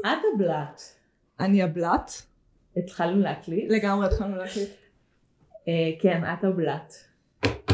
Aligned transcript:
את 0.00 0.18
הבלט. 0.34 0.80
אני 1.40 1.62
הבלט. 1.62 2.10
התחלנו 2.76 3.20
להקליט? 3.20 3.70
לגמרי 3.70 4.06
התחלנו 4.06 4.36
להקליט. 4.36 4.68
אה, 5.68 5.90
כן, 6.00 6.22
את 6.24 6.44
הבלט. 6.44 6.94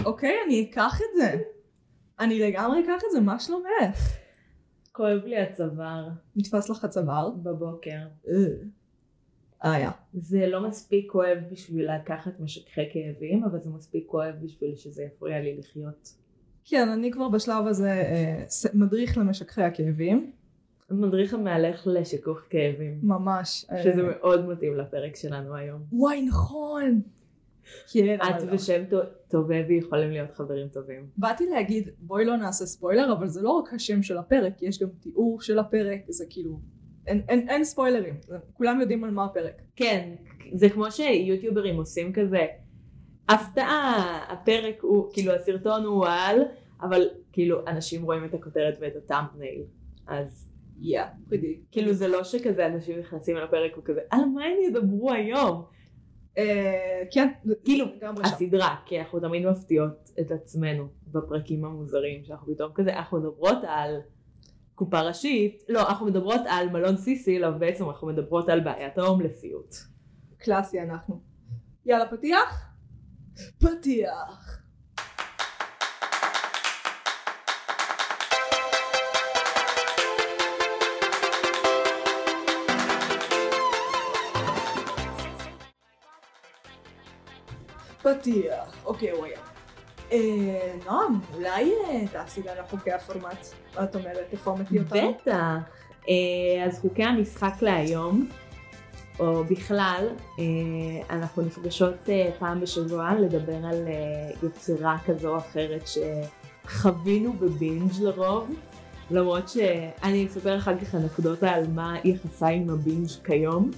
אוקיי, 0.04 0.36
אני 0.46 0.70
אקח 0.70 1.00
את 1.00 1.16
זה. 1.16 1.42
אני 2.20 2.38
לגמרי 2.38 2.80
אקח 2.84 3.02
את 3.06 3.12
זה, 3.12 3.20
מה 3.20 3.40
שלומך? 3.40 3.66
כואב 4.92 5.24
לי 5.24 5.40
הצוואר 5.40 6.08
נתפס 6.36 6.70
לך 6.70 6.84
הצוואר? 6.84 7.30
בבוקר. 7.30 7.98
אה, 9.64 9.80
יא. 9.80 9.88
זה 10.14 10.46
לא 10.46 10.68
מספיק 10.68 11.12
כואב 11.12 11.38
בשביל 11.52 11.90
לקחת 11.94 12.40
משככי 12.40 12.80
כאבים, 12.92 13.44
אבל 13.44 13.60
זה 13.60 13.70
מספיק 13.70 14.06
כואב 14.06 14.34
בשביל 14.42 14.76
שזה 14.76 15.02
יפריע 15.02 15.40
לי 15.40 15.56
לחיות. 15.56 16.12
כן, 16.64 16.88
אני 16.88 17.10
כבר 17.10 17.28
בשלב 17.28 17.66
הזה 17.66 17.90
אה, 17.90 18.44
מדריך 18.74 19.18
למשככי 19.18 19.62
הכאבים. 19.62 20.32
מדריך 20.90 21.34
המהלך 21.34 21.82
לשיכוך 21.86 22.38
כאבים. 22.50 22.98
ממש. 23.02 23.66
אה, 23.72 23.82
שזה 23.82 24.02
מאוד 24.02 24.46
מתאים 24.48 24.76
לפרק 24.76 25.16
שלנו 25.16 25.54
היום. 25.54 25.82
וואי, 25.92 26.22
נכון. 26.22 27.00
כן, 27.92 28.16
את 28.36 28.42
לא. 28.42 28.54
ושם 28.54 28.84
טו- 28.90 29.00
טובבי 29.28 29.74
יכולים 29.74 30.10
להיות 30.10 30.30
חברים 30.34 30.68
טובים. 30.68 31.06
באתי 31.16 31.46
להגיד, 31.46 31.88
בואי 31.98 32.24
לא 32.24 32.36
נעשה 32.36 32.66
ספוילר, 32.66 33.12
אבל 33.12 33.28
זה 33.28 33.42
לא 33.42 33.50
רק 33.50 33.72
השם 33.74 34.02
של 34.02 34.18
הפרק, 34.18 34.62
יש 34.62 34.82
גם 34.82 34.88
תיאור 35.00 35.40
של 35.40 35.58
הפרק, 35.58 36.00
זה 36.08 36.24
כאילו, 36.30 36.60
אין, 37.06 37.22
אין, 37.28 37.48
אין 37.48 37.64
ספוילרים, 37.64 38.14
כולם 38.52 38.80
יודעים 38.80 39.04
על 39.04 39.10
מה 39.10 39.24
הפרק. 39.24 39.62
כן, 39.76 40.14
זה 40.54 40.68
כמו 40.70 40.90
שיוטיוברים 40.90 41.76
עושים 41.76 42.12
כזה, 42.12 42.46
הפתעה, 43.28 44.18
הפרק 44.32 44.82
הוא, 44.82 45.10
כאילו 45.12 45.32
הסרטון 45.32 45.84
הוא 45.84 46.06
על, 46.08 46.40
אבל 46.82 47.02
כאילו 47.32 47.66
אנשים 47.68 48.02
רואים 48.02 48.24
את 48.24 48.34
הכותרת 48.34 48.78
ואת 48.80 48.96
הטאמפנייל. 48.96 49.62
אז 50.06 50.48
יא, 50.80 51.02
פרידי. 51.28 51.60
כאילו 51.70 51.92
זה 51.92 52.08
לא 52.08 52.24
שכזה 52.24 52.66
אנשים 52.66 52.98
נכנסים 52.98 53.36
לפרק 53.36 53.78
וכזה, 53.78 54.00
על 54.10 54.24
מה 54.34 54.44
הם 54.44 54.56
ידברו 54.68 55.12
היום? 55.12 55.64
אה, 56.38 57.02
כן, 57.10 57.28
כאילו. 57.64 57.86
הסדרה, 58.24 58.76
כי 58.86 59.00
אנחנו 59.00 59.20
תמיד 59.20 59.46
מפתיעות 59.46 60.10
את 60.20 60.30
עצמנו 60.30 60.88
בפרקים 61.06 61.64
המוזרים, 61.64 62.24
שאנחנו 62.24 62.54
פתאום 62.54 62.72
כזה, 62.74 62.96
אנחנו 62.96 63.18
מדברות 63.18 63.58
על 63.66 64.00
קופה 64.74 65.00
ראשית, 65.00 65.62
לא, 65.68 65.88
אנחנו 65.88 66.06
מדברות 66.06 66.40
על 66.48 66.68
מלון 66.68 66.96
סיסיל, 66.96 67.44
אבל 67.44 67.58
בעצם 67.58 67.88
אנחנו 67.88 68.06
מדברות 68.06 68.48
על 68.48 68.60
בעיית 68.60 68.98
ההומלסיות. 68.98 69.74
קלאסי 70.38 70.80
אנחנו. 70.80 71.20
יאללה, 71.86 72.10
פתיח? 72.10 72.72
פתיח. 73.58 74.65
פתיח, 88.06 88.84
אוקיי 88.84 89.12
וואי. 89.12 89.30
אה, 90.12 90.74
נועם, 90.86 91.20
אולי 91.34 91.72
אה, 91.72 92.06
תעשי 92.12 92.40
לנו 92.42 92.66
חוקי 92.70 92.92
הפורמט. 92.92 93.46
מה 93.76 93.84
את 93.84 93.96
אומרת? 93.96 94.26
תפורמטי 94.30 94.78
אותנו? 94.78 95.14
בטח. 95.20 95.36
אה, 96.08 96.64
אז 96.66 96.78
חוקי 96.80 97.04
המשחק 97.04 97.62
להיום, 97.62 98.28
או 99.18 99.44
בכלל, 99.44 100.08
אה, 100.38 101.16
אנחנו 101.16 101.42
נפגשות 101.42 101.94
אה, 102.08 102.30
פעם 102.38 102.60
בשבוע 102.60 103.14
לדבר 103.20 103.66
על 103.66 103.88
יצירה 104.42 104.96
כזו 105.06 105.28
או 105.28 105.38
אחרת 105.38 105.82
שחווינו 105.86 107.32
בבינג' 107.32 107.92
לרוב, 108.00 108.50
למרות 109.10 109.48
שאני 109.48 110.26
אספר 110.26 110.56
אחר 110.56 110.78
כך 110.78 110.94
אנקדוטה 110.94 111.50
על 111.50 111.64
מה 111.74 111.96
יחסה 112.04 112.46
עם 112.46 112.70
הבינג' 112.70 113.08
כיום. 113.24 113.70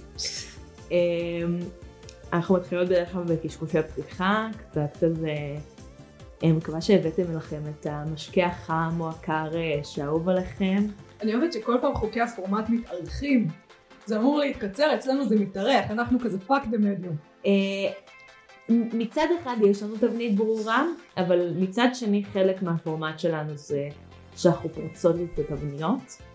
אה, 2.32 2.38
אנחנו 2.38 2.54
מתחילות 2.54 2.88
בדרך 2.88 3.12
כלל 3.12 3.22
בקשקושי 3.22 3.78
הפתיחה, 3.78 4.48
קצת 4.58 4.96
כזה, 5.00 5.34
אני 6.42 6.53
מקווה 6.53 6.80
שהבאתם 6.80 7.36
לכם 7.36 7.62
את 7.70 7.86
המשקה 7.91 8.47
החם 8.47 9.00
או 9.00 9.08
הקר 9.10 9.56
אה, 9.56 9.80
שאהוב 9.84 10.28
עליכם. 10.28 10.86
אני 11.22 11.34
אוהבת 11.34 11.53
שכל 11.53 11.76
פעם 11.80 11.94
חוקי 11.94 12.20
הפורמט 12.20 12.69
מתארכים. 12.69 13.48
זה 14.06 14.16
אמור 14.19 14.38
להתקצר, 14.38 14.94
אצלנו 14.94 15.28
זה 15.28 15.36
מתארך, 15.36 15.91
אנחנו 15.91 16.20
כזה 16.20 16.41
fuck 16.41 16.62
the 16.70 16.78
medium. 16.78 17.16
אה, 17.47 17.53
מצד 18.69 19.26
אחד 19.42 19.56
יש 19.66 19.82
לנו 19.82 19.97
תבנית 19.97 20.36
ברורה, 20.36 20.84
אבל 21.16 21.53
מצד 21.56 21.88
שני 21.94 22.24
חלק 22.24 22.62
מהפורמט 22.62 23.19
שלנו 23.19 23.56
זה 23.56 23.88
שאנחנו 24.36 24.69
פורצות 24.69 25.16
את 25.34 25.38
התבניות. 25.38 26.28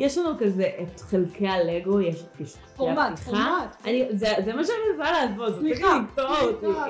יש 0.00 0.18
לנו 0.18 0.30
כזה 0.38 0.68
את 0.82 1.00
חלקי 1.00 1.48
הלגו, 1.48 2.00
יש 2.00 2.22
את 2.22 2.28
קשקושי 2.32 2.58
פורמט, 2.76 3.12
הפתיחה. 3.12 3.30
פורמט. 3.30 3.76
אני- 3.84 4.06
זה 4.12 4.26
זה 4.44 4.52
מה 4.54 4.64
שאני 4.64 4.76
מנסה 4.98 5.10
זה 5.52 5.60
סליחה, 5.60 5.98
סליחה. 6.14 6.86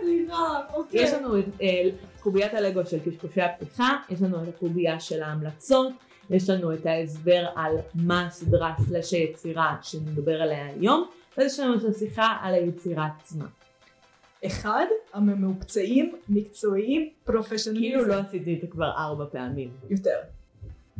סליחה, 0.00 0.60
אוקיי. 0.74 1.02
יש 1.02 1.12
לנו 1.12 1.38
את 1.38 1.44
אה, 1.62 1.82
קוביית 2.20 2.54
הלגו 2.54 2.86
של 2.86 2.98
קשקושי 3.10 3.40
הפתיחה, 3.42 3.96
יש 4.10 4.22
לנו 4.22 4.42
את 4.42 4.48
הקובייה 4.48 5.00
של 5.00 5.22
ההמלצות, 5.22 5.92
יש 6.30 6.50
לנו 6.50 6.72
את 6.74 6.86
ההסבר 6.86 7.46
על 7.56 7.76
מה 7.94 8.26
הסדרה 8.26 8.74
סלש 8.88 9.12
היצירה 9.12 9.76
שנדבר 9.82 10.42
עליה 10.42 10.66
היום, 10.66 11.06
ויש 11.38 11.60
לנו 11.60 11.74
את 11.74 11.84
השיחה 11.84 12.36
על 12.42 12.54
היצירה 12.54 13.08
עצמה. 13.20 13.44
אחד, 14.46 14.86
הממוקצעים, 15.14 16.14
מקצועיים, 16.28 17.08
פרופשיונליזם. 17.24 17.98
כאילו 17.98 18.04
לא 18.08 18.14
עשיתי 18.14 18.54
את 18.54 18.60
זה 18.60 18.66
כבר 18.66 18.90
ארבע 18.98 19.24
פעמים. 19.32 19.70
יותר. 19.90 20.16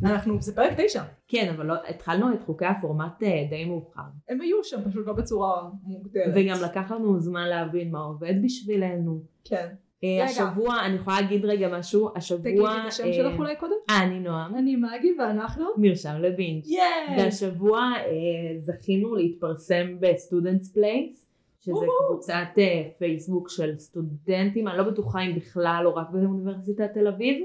אנחנו, 0.03 0.41
זה 0.41 0.55
פרק 0.55 0.73
תשע. 0.77 1.03
כן, 1.27 1.53
אבל 1.55 1.65
לא, 1.65 1.73
התחלנו 1.87 2.33
את 2.33 2.43
חוקי 2.43 2.65
הפורמט 2.65 3.23
אה, 3.23 3.45
די 3.49 3.65
מאוחר. 3.65 4.01
הם 4.29 4.41
היו 4.41 4.63
שם, 4.63 4.89
פשוט 4.89 5.07
לא 5.07 5.13
בצורה 5.13 5.69
מוגדרת. 5.83 6.33
וגם 6.35 6.57
לקח 6.63 6.91
לנו 6.91 7.19
זמן 7.19 7.47
להבין 7.47 7.91
מה 7.91 7.99
עובד 7.99 8.33
בשבילנו. 8.43 9.21
כן. 9.43 9.67
אה, 10.03 10.09
רגע. 10.09 10.25
השבוע, 10.25 10.75
אני 10.85 10.95
יכולה 10.95 11.21
להגיד 11.21 11.45
רגע 11.45 11.77
משהו, 11.77 12.09
השבוע... 12.15 12.41
תגידי 12.41 12.61
את 12.61 12.87
השם 12.87 13.03
אה, 13.03 13.13
שלך 13.13 13.39
אולי 13.39 13.55
קודם? 13.55 13.75
אה, 13.89 14.03
אני 14.03 14.19
נועם, 14.19 14.55
אני 14.55 14.75
מגי 14.75 15.15
ואנחנו? 15.19 15.65
מרשם 15.77 16.15
לבינג'. 16.19 16.65
ייי! 16.65 17.17
והשבוע 17.17 17.79
אה, 17.79 18.59
זכינו 18.59 19.15
להתפרסם 19.15 19.87
בסטודנטס 19.99 20.73
פלייס, 20.73 21.31
שזה 21.59 21.73
וואו. 21.75 21.87
קבוצת 22.07 22.47
אה, 22.57 22.83
פייסבוק 22.97 23.49
של 23.49 23.77
סטודנטים, 23.77 24.67
אני 24.67 24.77
לא 24.77 24.83
בטוחה 24.83 25.21
אם 25.21 25.35
בכלל 25.35 25.83
או 25.85 25.95
רק 25.95 26.09
באוניברסיטת 26.09 26.93
תל 26.93 27.07
אביב, 27.07 27.43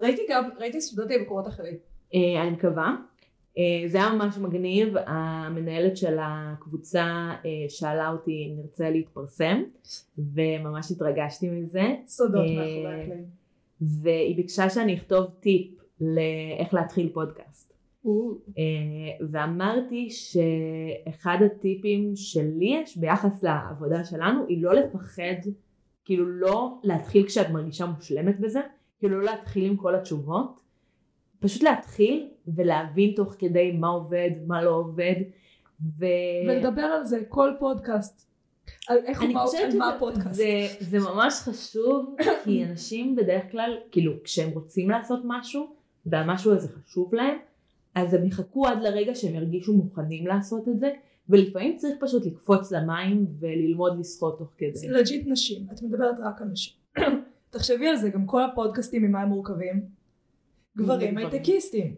ראיתי 0.00 0.22
גם, 0.30 0.48
ראיתי 0.58 0.80
סטודנטים 0.80 1.20
במקומות 1.20 1.48
אחרים. 1.48 1.74
אה, 2.14 2.42
אני 2.42 2.50
מקווה. 2.50 2.96
אה, 3.58 3.88
זה 3.88 3.98
היה 3.98 4.12
ממש 4.12 4.38
מגניב, 4.38 4.94
המנהלת 5.06 5.96
של 5.96 6.16
הקבוצה 6.20 7.04
אה, 7.44 7.50
שאלה 7.68 8.08
אותי 8.08 8.48
אם 8.50 8.60
נרצה 8.60 8.90
להתפרסם, 8.90 9.62
וממש 10.18 10.90
התרגשתי 10.90 11.50
מזה, 11.50 11.94
סודות 12.06 12.46
מאחורי 12.46 13.02
הקלעים. 13.02 13.24
והיא 13.80 14.36
ביקשה 14.36 14.70
שאני 14.70 14.94
אכתוב 14.94 15.26
טיפ 15.40 15.70
לאיך 16.00 16.74
להתחיל 16.74 17.10
פודקאסט. 17.12 17.72
ואמרתי 19.30 20.08
שאחד 20.10 21.38
הטיפים 21.46 22.12
שלי 22.16 22.80
יש 22.82 22.96
ביחס 22.96 23.42
לעבודה 23.42 24.04
שלנו 24.04 24.46
היא 24.48 24.62
לא 24.62 24.74
לפחד, 24.74 25.50
כאילו 26.04 26.26
לא 26.26 26.78
להתחיל 26.82 27.26
כשאת 27.26 27.50
מרגישה 27.50 27.86
מושלמת 27.86 28.40
בזה, 28.40 28.60
כאילו 28.98 29.18
לא 29.20 29.24
להתחיל 29.24 29.64
עם 29.64 29.76
כל 29.76 29.94
התשובות, 29.94 30.60
פשוט 31.40 31.62
להתחיל 31.62 32.28
ולהבין 32.46 33.12
תוך 33.16 33.34
כדי 33.38 33.72
מה 33.72 33.88
עובד, 33.88 34.30
מה 34.46 34.62
לא 34.62 34.70
עובד, 34.70 35.14
ו... 35.98 36.04
ולדבר 36.48 36.82
על 36.82 37.04
זה 37.04 37.20
כל 37.28 37.50
פודקאסט. 37.58 38.26
על 38.88 38.98
איך 39.04 39.22
הוא, 39.22 39.28
מה- 39.32 39.40
על 39.40 39.46
מה 39.46 39.70
שזה 39.70 39.84
הפודקאסט. 39.96 40.34
זה, 40.34 40.44
זה 40.80 40.98
ממש 40.98 41.34
חשוב, 41.34 42.16
כי 42.44 42.64
אנשים 42.64 43.16
בדרך 43.16 43.42
כלל, 43.52 43.76
כאילו, 43.90 44.12
כשהם 44.24 44.50
רוצים 44.50 44.90
לעשות 44.90 45.20
משהו, 45.24 45.66
והמשהו 46.06 46.52
הזה 46.52 46.68
חשוב 46.68 47.14
להם, 47.14 47.38
אז 47.94 48.14
הם 48.14 48.26
יחכו 48.26 48.66
עד 48.66 48.82
לרגע 48.82 49.14
שהם 49.14 49.34
ירגישו 49.34 49.72
מוכנים 49.72 50.26
לעשות 50.26 50.68
את 50.68 50.80
זה, 50.80 50.90
ולפעמים 51.28 51.76
צריך 51.76 51.94
פשוט 52.00 52.26
לקפוץ 52.26 52.72
למים 52.72 53.26
וללמוד 53.40 53.98
לשחות 53.98 54.38
תוך 54.38 54.48
כדי. 54.58 54.74
זה 54.74 54.88
legit 54.90 55.26
נשים, 55.26 55.66
את 55.72 55.82
מדברת 55.82 56.14
רק 56.24 56.42
על 56.42 56.48
נשים. 56.48 56.74
תחשבי 57.50 57.88
על 57.88 57.96
זה, 57.96 58.10
גם 58.10 58.26
כל 58.26 58.44
הפודקאסטים 58.44 59.02
ממה 59.02 59.22
הם 59.22 59.28
מורכבים? 59.28 59.82
גברים. 60.76 61.18
הייטקיסטים. 61.18 61.94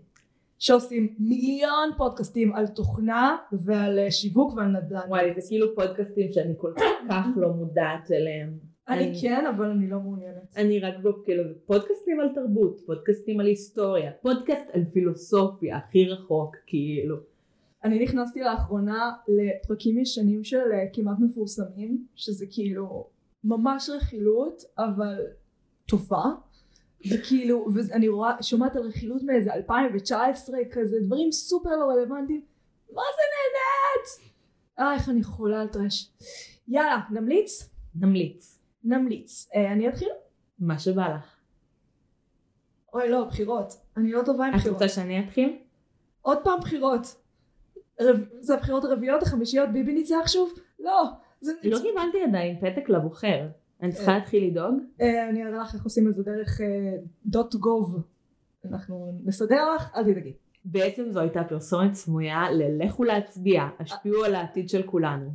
שעושים 0.59 1.15
מיליון 1.19 1.91
פודקאסטים 1.97 2.55
על 2.55 2.67
תוכנה 2.67 3.37
ועל 3.53 3.99
אה, 3.99 4.11
שיווק 4.11 4.55
ועל 4.55 4.67
נדל"ן. 4.67 5.09
וואי, 5.09 5.35
זה 5.35 5.41
כאילו 5.49 5.75
פודקאסטים 5.75 6.33
שאני 6.33 6.55
כל 6.57 6.73
כך 6.77 7.27
לא 7.37 7.53
מודעת 7.53 8.11
אליהם. 8.11 8.59
אני 8.89 9.13
כן, 9.21 9.47
אבל 9.47 9.71
אני 9.71 9.91
לא 9.91 10.01
מעוניינת. 10.01 10.57
אני 10.57 10.81
רק 10.81 10.95
ב- 11.03 11.25
כאילו, 11.25 11.43
פודקאסטים 11.67 12.21
על 12.21 12.29
תרבות, 12.35 12.81
פודקאסטים 12.87 13.41
על 13.41 13.47
היסטוריה, 13.47 14.11
פודקאסט 14.23 14.69
על 14.73 14.85
פילוסופיה, 14.93 15.77
הכי 15.77 16.09
רחוק, 16.09 16.57
כאילו. 16.67 17.17
אני 17.85 18.03
נכנסתי 18.03 18.41
לאחרונה 18.41 19.13
לפרקים 19.29 19.99
ישנים 19.99 20.45
של 20.45 20.73
אה, 20.73 20.85
כמעט 20.93 21.17
מפורסמים, 21.21 22.07
שזה 22.15 22.47
כאילו 22.51 23.07
ממש 23.45 23.91
רכילות, 23.91 24.63
אבל 24.79 25.27
טובה. 25.87 26.25
וכאילו, 27.11 27.69
ואני 27.75 28.09
רואה, 28.09 28.43
שומעת 28.43 28.77
על 28.77 28.83
רכילות 28.83 29.23
מאיזה 29.23 29.55
2019 29.55 30.59
כזה, 30.73 30.97
דברים 31.01 31.33
סופר 31.33 31.71
לא 31.71 31.85
רלוונטיים, 31.85 32.43
מה 32.93 33.03
זה 33.17 33.23
נהנית? 33.35 34.35
אה, 34.79 34.95
איך 34.95 35.09
אני 35.09 35.23
חולה 35.23 35.61
על 35.61 35.69
טרש. 35.69 36.11
יאללה, 36.69 37.01
נמליץ? 37.11 37.71
נמליץ. 37.95 38.59
נמליץ. 38.85 39.49
אה, 39.55 39.73
אני 39.73 39.89
אתחיל? 39.89 40.09
מה 40.59 40.79
שבא 40.79 41.09
לך. 41.09 41.37
אוי 42.95 43.09
לא, 43.09 43.25
בחירות. 43.25 43.73
אני 43.97 44.13
לא 44.13 44.23
טובה 44.27 44.47
עם 44.47 44.55
את 44.55 44.59
בחירות. 44.59 44.83
רוצה 44.83 44.95
שאני 44.95 45.25
אתחיל? 45.25 45.59
עוד 46.23 46.39
פעם 46.45 46.61
בחירות. 46.61 47.17
רב... 48.01 48.17
זה 48.41 48.55
הבחירות 48.55 48.85
הרביעיות, 48.85 49.23
החמישיות, 49.23 49.69
ביבי 49.73 49.93
ניצח 49.93 50.27
שוב? 50.27 50.53
לא. 50.79 51.05
לא 51.43 51.79
קיבלתי 51.83 52.23
עדיין 52.29 52.57
פתק 52.61 52.89
לבוחר. 52.89 53.49
אני 53.83 53.93
צריכה 53.93 54.13
אה. 54.13 54.19
להתחיל 54.19 54.47
לדאוג? 54.51 54.75
אה, 55.01 55.29
אני 55.29 55.45
אראה 55.47 55.59
לך 55.59 55.75
איך 55.75 55.85
עושים 55.85 56.09
את 56.09 56.15
זה 56.17 56.23
דרך 56.23 56.61
דוט 57.27 57.55
גוב. 57.55 58.03
אנחנו 58.65 59.21
נסדר 59.25 59.75
לך, 59.75 59.91
אל 59.97 60.03
תדאגי. 60.05 60.33
בעצם 60.65 61.11
זו 61.11 61.21
הייתה 61.21 61.45
פרסומת 61.45 61.95
סמויה 61.95 62.51
ללכו 62.51 63.05
להצביע, 63.05 63.63
השפיעו 63.81 64.25
על 64.25 64.35
העתיד 64.35 64.69
של 64.69 64.83
כולנו. 64.83 65.31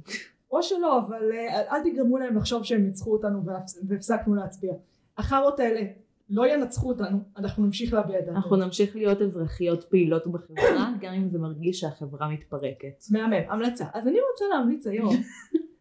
או 0.51 0.63
שלא, 0.63 1.00
אבל 1.00 1.31
אה, 1.31 1.61
אל 1.75 1.83
תגרמו 1.83 2.17
להם 2.17 2.35
לחשוב 2.38 2.63
שהם 2.63 2.81
ניצחו 2.83 3.11
אותנו 3.13 3.44
והפס- 3.45 3.79
והפסקנו 3.88 4.35
להצביע. 4.35 4.73
החארות 5.17 5.59
האלה 5.59 5.81
לא 6.29 6.47
ינצחו 6.47 6.89
אותנו, 6.89 7.17
אנחנו 7.38 7.65
נמשיך 7.65 7.94
להביע 7.94 8.19
את 8.19 8.27
אנחנו 8.27 8.49
דעתנו. 8.49 8.65
נמשיך 8.65 8.95
להיות 8.95 9.21
אזרחיות 9.21 9.83
פעילות 9.83 10.27
בחברה, 10.27 10.91
גם 11.01 11.13
אם 11.13 11.29
זה 11.29 11.39
מרגיש 11.39 11.79
שהחברה 11.79 12.29
מתפרקת. 12.29 13.03
מהמם, 13.11 13.33
המלצה. 13.49 13.85
אז 13.94 14.07
אני 14.07 14.17
רוצה 14.31 14.45
להמליץ 14.56 14.88
היום 14.88 15.15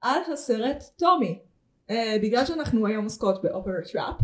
על 0.00 0.20
הסרט 0.32 0.84
טומי. 0.96 1.38
אה, 1.90 2.16
בגלל 2.22 2.46
שאנחנו 2.46 2.86
היום 2.86 3.04
עוסקות 3.04 3.42
באופרת 3.42 3.96
ראפ, 3.96 4.20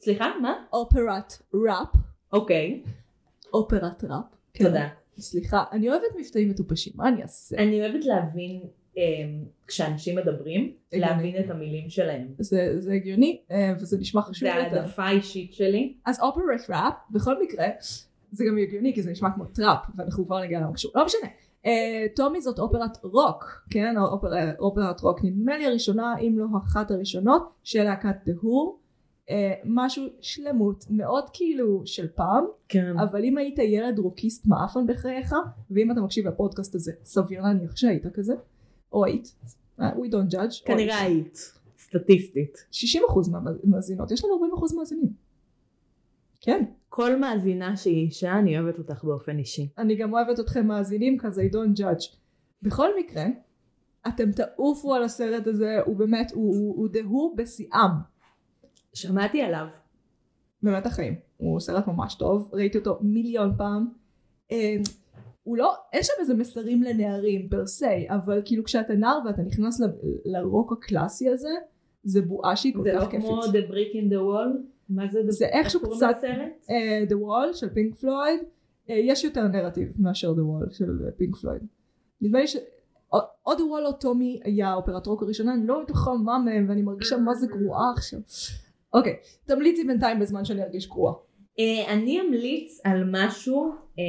סליחה, 0.00 0.32
מה? 0.42 0.54
אופרת 0.72 1.32
ראפ, 1.54 1.88
אוקיי, 2.32 2.82
אופרת 3.54 4.04
ראפ. 4.04 4.24
כן. 4.54 4.64
תודה. 4.64 4.88
סליחה, 5.18 5.64
אני 5.72 5.88
אוהבת 5.88 6.16
מבטאים 6.20 6.50
מטופשים, 6.50 6.92
מה 6.96 7.08
אני 7.08 7.22
אעשה? 7.22 7.56
אני 7.56 7.80
אוהבת 7.80 8.04
להבין 8.04 8.60
אמ, 8.96 9.44
כשאנשים 9.66 10.16
מדברים, 10.16 10.72
הגיוני. 10.92 11.10
להבין 11.10 11.44
את 11.44 11.50
המילים 11.50 11.90
שלהם. 11.90 12.28
זה, 12.38 12.80
זה 12.80 12.92
הגיוני, 12.92 13.40
אה, 13.50 13.72
וזה 13.76 13.98
נשמע 13.98 14.22
חשוב 14.22 14.48
זה 14.48 14.54
יותר. 14.54 14.78
העדפה 14.78 15.10
אישית 15.10 15.52
שלי. 15.52 15.94
אז 16.04 16.20
אופרת 16.20 16.70
ראפ, 16.70 16.94
בכל 17.10 17.42
מקרה, 17.42 17.66
זה 18.30 18.44
גם 18.48 18.58
הגיוני 18.58 18.94
כי 18.94 19.02
זה 19.02 19.10
נשמע 19.10 19.28
כמו 19.34 19.44
טראפ, 19.44 19.78
ואנחנו 19.96 20.26
כבר 20.26 20.42
נגיע 20.42 20.60
למה 20.60 20.74
קשור, 20.74 20.92
לא 20.94 21.04
משנה. 21.04 21.28
אה, 21.66 22.06
טומי 22.16 22.40
זאת 22.40 22.58
אופרת 22.58 23.04
רוק, 23.04 23.66
כן? 23.70 23.98
אופרה, 23.98 24.52
אופרת 24.58 25.00
רוק, 25.00 25.24
נדמה 25.24 25.58
לי 25.58 25.66
הראשונה, 25.66 26.18
אם 26.18 26.38
לא 26.38 26.46
אחת 26.64 26.90
הראשונות, 26.90 27.52
של 27.62 27.84
להקת 27.84 28.16
דהור. 28.26 28.78
אה, 29.30 29.54
משהו 29.64 30.04
שלמות, 30.20 30.84
מאוד 30.90 31.24
כאילו 31.32 31.82
של 31.84 32.08
פעם, 32.08 32.44
כן. 32.68 32.98
אבל 32.98 33.24
אם 33.24 33.38
היית 33.38 33.58
ילד 33.58 33.98
רוקיסט 33.98 34.46
מעפן 34.46 34.86
בחייך, 34.86 35.34
ואם 35.70 35.92
אתה 35.92 36.00
מקשיב 36.00 36.26
לפודקאסט 36.26 36.74
הזה, 36.74 36.92
סביר 37.04 37.42
להניח 37.42 37.76
שהיית 37.76 38.06
כזה, 38.14 38.34
או 38.92 39.04
היית, 39.04 39.34
אה, 39.80 39.92
we 39.92 40.10
don't 40.12 40.34
judge, 40.34 40.64
כנראה 40.64 41.00
היית. 41.00 41.38
סטטיסטית. 41.78 42.64
60% 42.72 43.30
מהמאזינות, 43.30 44.10
יש 44.10 44.24
לנו 44.24 44.34
40% 44.34 44.76
מאזינים. 44.76 45.08
כן. 46.40 46.64
כל 46.88 47.16
מאזינה 47.20 47.76
שהיא 47.76 48.04
אישה, 48.06 48.38
אני 48.38 48.58
אוהבת 48.58 48.78
אותך 48.78 49.04
באופן 49.04 49.38
אישי. 49.38 49.68
אני 49.78 49.96
גם 49.96 50.12
אוהבת 50.12 50.40
אתכם 50.40 50.66
מאזינים 50.66 51.18
כזה, 51.18 51.42
don't 51.52 51.80
judge. 51.80 52.16
בכל 52.62 52.88
מקרה, 52.98 53.24
אתם 54.08 54.32
תעופו 54.32 54.94
על 54.94 55.02
הסרט 55.02 55.46
הזה, 55.46 55.78
הוא 55.86 55.96
באמת, 55.96 56.32
הוא, 56.32 56.56
הוא, 56.56 56.76
הוא 56.76 56.88
דהור 56.92 57.34
בשיאם. 57.36 57.90
שמעתי 58.94 59.42
עליו. 59.42 59.66
באמת 60.62 60.86
החיים. 60.86 61.14
הוא 61.36 61.60
סרט 61.60 61.86
ממש 61.86 62.14
טוב, 62.14 62.50
ראיתי 62.52 62.78
אותו 62.78 62.98
מיליון 63.02 63.52
פעם. 63.56 63.88
אה, 64.52 64.76
הוא 65.42 65.56
לא, 65.56 65.74
אין 65.92 66.02
שם 66.02 66.12
איזה 66.20 66.34
מסרים 66.34 66.82
לנערים 66.82 67.48
פר 67.48 67.66
סי, 67.66 68.08
אבל 68.08 68.42
כאילו 68.44 68.64
כשאתה 68.64 68.94
נער 68.94 69.18
ואתה 69.26 69.42
נכנס 69.42 69.80
לרוק 70.24 70.72
הקלאסי 70.72 71.28
הזה, 71.28 71.48
זה 72.04 72.22
בועה 72.22 72.56
שהיא 72.56 72.74
כל 72.74 72.82
זה 72.82 72.90
כך 72.94 73.02
לא 73.02 73.10
כיפית. 73.10 73.26
כמו 73.26 73.42
The 73.42 73.70
Brick 73.70 73.94
in 73.94 74.12
the 74.12 74.18
Wall? 74.18 74.75
מה 74.88 75.06
זה? 75.12 75.20
זה 75.28 75.46
איכשהו 75.46 75.80
קצת-? 75.80 76.24
אה, 76.70 77.04
The 77.08 77.14
Wall 77.14 77.56
של 77.56 77.68
פינק 77.68 77.94
פלויד, 77.94 78.40
אה, 78.90 78.94
יש 78.94 79.24
יותר 79.24 79.48
נרטיב 79.48 79.92
מאשר 79.98 80.32
The 80.32 80.36
Wall 80.38 80.74
של 80.74 81.04
אה, 81.06 81.10
פינק 81.10 81.36
פלויד. 81.36 81.62
נדמה 82.20 82.40
לי 82.40 82.46
ש... 82.46 82.56
או 83.46 83.52
The 83.52 83.60
Wall 83.60 83.86
או 83.86 83.92
טומי 83.92 84.40
היה 84.44 84.68
האופרת 84.68 85.06
רוק 85.06 85.22
הראשונה, 85.22 85.54
אני 85.54 85.66
לא 85.66 85.82
בטוחה 85.82 86.14
מה 86.14 86.38
מהם 86.38 86.66
ואני 86.68 86.82
מרגישה 86.82 87.16
מה 87.16 87.34
זה 87.34 87.46
גרועה 87.46 87.92
עכשיו. 87.96 88.20
אוקיי, 88.94 89.16
תמליצי 89.46 89.84
בינתיים 89.84 90.20
בזמן 90.20 90.44
שאני 90.44 90.62
ארגיש 90.62 90.88
גרועה. 90.88 91.14
אה, 91.58 91.92
אני 91.92 92.20
אמליץ 92.20 92.80
על 92.84 93.04
משהו 93.10 93.74
אה, 93.98 94.04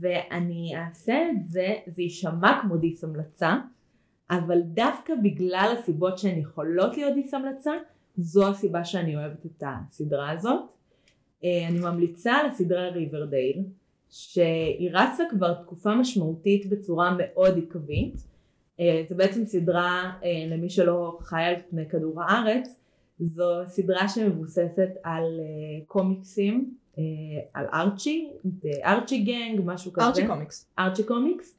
ואני 0.00 0.72
אעשה 0.76 1.30
את 1.30 1.48
זה, 1.48 1.74
זה 1.86 2.02
יישמע 2.02 2.60
כמו 2.62 2.76
דיס 2.76 3.04
המלצה, 3.04 3.56
אבל 4.30 4.60
דווקא 4.60 5.14
בגלל 5.22 5.74
הסיבות 5.78 6.18
שהן 6.18 6.38
יכולות 6.38 6.96
להיות 6.96 7.14
דיס 7.14 7.34
המלצה, 7.34 7.72
זו 8.16 8.48
הסיבה 8.48 8.84
שאני 8.84 9.16
אוהבת 9.16 9.46
את 9.46 9.62
הסדרה 9.66 10.30
הזאת. 10.30 10.60
אה, 11.44 11.68
אני 11.68 11.78
ממליצה 11.78 12.32
על 12.32 12.46
הסדרה 12.46 12.88
ריברדייל, 12.88 13.62
שהיא 14.10 14.90
רצה 14.92 15.24
כבר 15.30 15.54
תקופה 15.54 15.94
משמעותית 15.94 16.66
בצורה 16.66 17.16
מאוד 17.18 17.58
עקבית. 17.58 18.14
אה, 18.80 19.04
זה 19.08 19.14
בעצם 19.14 19.46
סדרה, 19.46 20.12
אה, 20.24 20.46
למי 20.48 20.70
שלא 20.70 21.18
חי 21.20 21.42
על 21.42 21.54
פני 21.70 21.88
כדור 21.88 22.22
הארץ, 22.22 22.80
זו 23.18 23.44
סדרה 23.66 24.08
שמבוססת 24.08 24.90
על 25.02 25.40
קומיקסים, 25.86 26.74
על 27.52 27.66
ארצ'י, 27.72 28.30
ארצ'י 28.84 29.18
גנג, 29.18 29.60
משהו 29.64 29.92
כזה. 29.92 30.06
ארצ'י 30.06 30.26
קומיקס. 30.26 30.66
ארצ'י 30.78 31.02
קומיקס. 31.02 31.56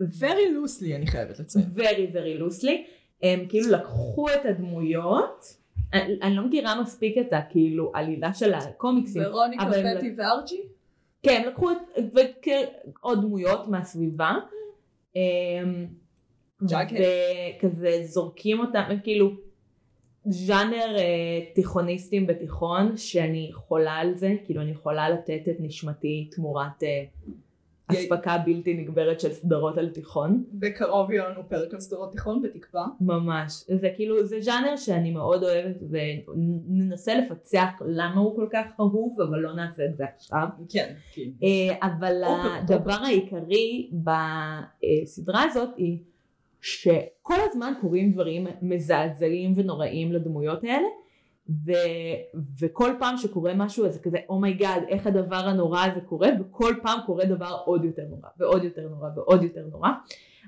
very 0.00 0.46
loosely 0.54 0.94
אני 0.94 1.06
חייבת 1.06 1.38
לציין. 1.38 1.64
very 1.76 2.14
very 2.14 2.40
loosely. 2.40 2.99
הם 3.22 3.46
כאילו 3.48 3.70
לקחו 3.70 4.28
את 4.28 4.44
הדמויות, 4.44 5.56
אני, 5.92 6.18
אני 6.22 6.36
לא 6.36 6.42
מכירה 6.42 6.80
מספיק 6.80 7.18
את 7.18 7.32
הכאילו 7.32 7.90
עלילה 7.94 8.34
של 8.34 8.54
הקומיקסים, 8.54 9.22
ורוניקה, 9.26 9.64
פטי 9.96 10.14
וארצ'י? 10.16 10.60
כן, 11.22 11.42
הם 11.42 11.48
לקחו 11.48 11.70
את, 11.70 11.76
ועוד 13.02 13.20
דמויות 13.20 13.68
מהסביבה, 13.68 14.34
אמ. 15.16 15.86
וכזה 16.62 18.00
זורקים 18.04 18.60
אותם, 18.60 18.82
כאילו 19.02 19.30
ז'אנר 20.24 20.96
אה, 20.98 21.40
תיכוניסטים 21.54 22.26
בתיכון, 22.26 22.96
שאני 22.96 23.50
חולה 23.54 23.92
על 23.92 24.14
זה, 24.14 24.34
כאילו 24.44 24.62
אני 24.62 24.70
יכולה 24.70 25.10
לתת 25.10 25.48
את 25.50 25.56
נשמתי 25.60 26.28
תמורת 26.32 26.82
אה, 26.82 27.04
אספקה 27.90 28.38
בלתי 28.38 28.74
נגברת 28.74 29.20
של 29.20 29.32
סדרות 29.32 29.78
על 29.78 29.88
תיכון. 29.88 30.44
בקרוב 30.52 31.10
יהיה 31.10 31.28
לנו 31.28 31.48
פרק 31.48 31.74
על 31.74 31.80
סדרות 31.80 32.12
תיכון 32.12 32.42
בתקווה. 32.42 32.86
ממש, 33.00 33.64
זה 33.80 33.88
כאילו, 33.96 34.26
זה 34.26 34.40
ז'אנר 34.40 34.76
שאני 34.76 35.10
מאוד 35.10 35.44
אוהבת 35.44 35.76
וננסה 35.90 37.14
לפצח 37.14 37.68
למה 37.86 38.20
הוא 38.20 38.36
כל 38.36 38.46
כך 38.52 38.66
אהוב, 38.80 39.20
אבל 39.20 39.38
לא 39.38 39.52
נעשה 39.52 39.84
את 39.84 39.96
זה 39.96 40.04
עכשיו. 40.16 40.46
כן, 40.68 40.94
כן. 41.14 41.30
אה, 41.42 41.88
אבל 41.88 42.22
הדבר. 42.24 42.92
העיקרי 42.92 43.90
בסדרה 43.92 45.42
הזאת 45.42 45.68
היא 45.76 45.98
שכל 46.60 47.34
הזמן 47.50 47.72
קורים 47.80 48.12
דברים 48.12 48.46
מזעזעים 48.62 49.54
ונוראים 49.56 50.12
לדמויות 50.12 50.64
האלה 50.64 50.88
ו, 51.48 51.72
וכל 52.60 52.90
פעם 52.98 53.16
שקורה 53.16 53.54
משהו 53.54 53.86
אז 53.86 53.94
זה 53.94 54.00
כזה 54.00 54.18
oh 54.28 54.43
my 54.43 54.59
god 54.59 54.82
איך 54.88 55.06
הדבר 55.06 55.36
הנורא 55.36 55.84
הזה 55.84 56.00
קורה 56.00 56.28
וכל 56.40 56.74
פעם 56.82 56.98
קורה 57.06 57.24
דבר 57.24 57.56
עוד 57.64 57.84
יותר 57.84 58.02
נורא 58.10 58.28
ועוד 58.38 58.64
יותר 58.64 58.88
נורא 58.88 59.08
ועוד 59.16 59.42
יותר 59.42 59.66
נורא. 59.72 59.88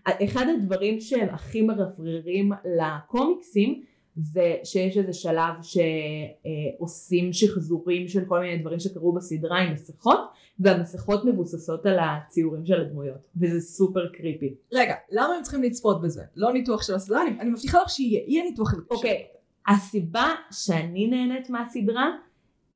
אחד 0.04 0.46
הדברים 0.56 1.00
שהם 1.00 1.28
הכי 1.28 1.62
מרפררים 1.62 2.52
לקומיקסים 2.64 3.82
זה 4.16 4.56
שיש 4.64 4.98
איזה 4.98 5.12
שלב 5.12 5.54
שעושים 5.62 7.32
שחזורים 7.32 8.08
של 8.08 8.24
כל 8.24 8.40
מיני 8.40 8.58
דברים 8.58 8.80
שקרו 8.80 9.12
בסדרה 9.12 9.58
עם 9.58 9.72
מסכות 9.72 10.20
והמסכות 10.60 11.24
מבוססות 11.24 11.86
על 11.86 11.98
הציורים 11.98 12.66
של 12.66 12.80
הדמויות 12.80 13.28
וזה 13.36 13.60
super 13.60 14.08
creepy. 14.12 14.54
רגע, 14.72 14.94
למה 15.10 15.34
הם 15.34 15.42
צריכים 15.42 15.62
לצפות 15.62 16.02
בזה? 16.02 16.22
לא 16.36 16.52
ניתוח 16.52 16.82
של 16.82 16.94
הסדרה, 16.94 17.22
אני, 17.22 17.40
אני 17.40 17.50
מבטיחה 17.50 17.82
לך 17.82 17.90
שיהיה, 17.90 18.20
יהיה 18.26 18.44
ניתוח. 18.44 18.74
אוקיי, 18.90 19.26
הסיבה 19.66 20.34
שאני 20.50 21.06
נהנית 21.06 21.50
מהסדרה 21.50 22.10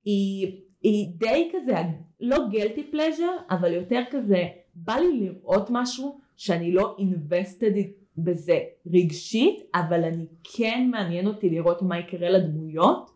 היא, 0.04 0.60
היא 0.82 1.08
די 1.18 1.50
כזה, 1.52 1.76
לא 2.20 2.36
גלטי 2.50 2.90
פלז'ר, 2.90 3.30
אבל 3.50 3.72
יותר 3.72 4.02
כזה, 4.10 4.44
בא 4.74 4.94
לי 4.94 5.20
לראות 5.20 5.68
משהו 5.70 6.20
שאני 6.36 6.72
לא 6.72 6.96
invested 6.98 7.76
בזה 8.18 8.58
רגשית, 8.86 9.60
אבל 9.74 10.04
אני 10.04 10.26
כן 10.44 10.88
מעניין 10.90 11.26
אותי 11.26 11.50
לראות 11.50 11.82
מה 11.82 11.98
יקרה 11.98 12.30
לדמויות, 12.30 13.10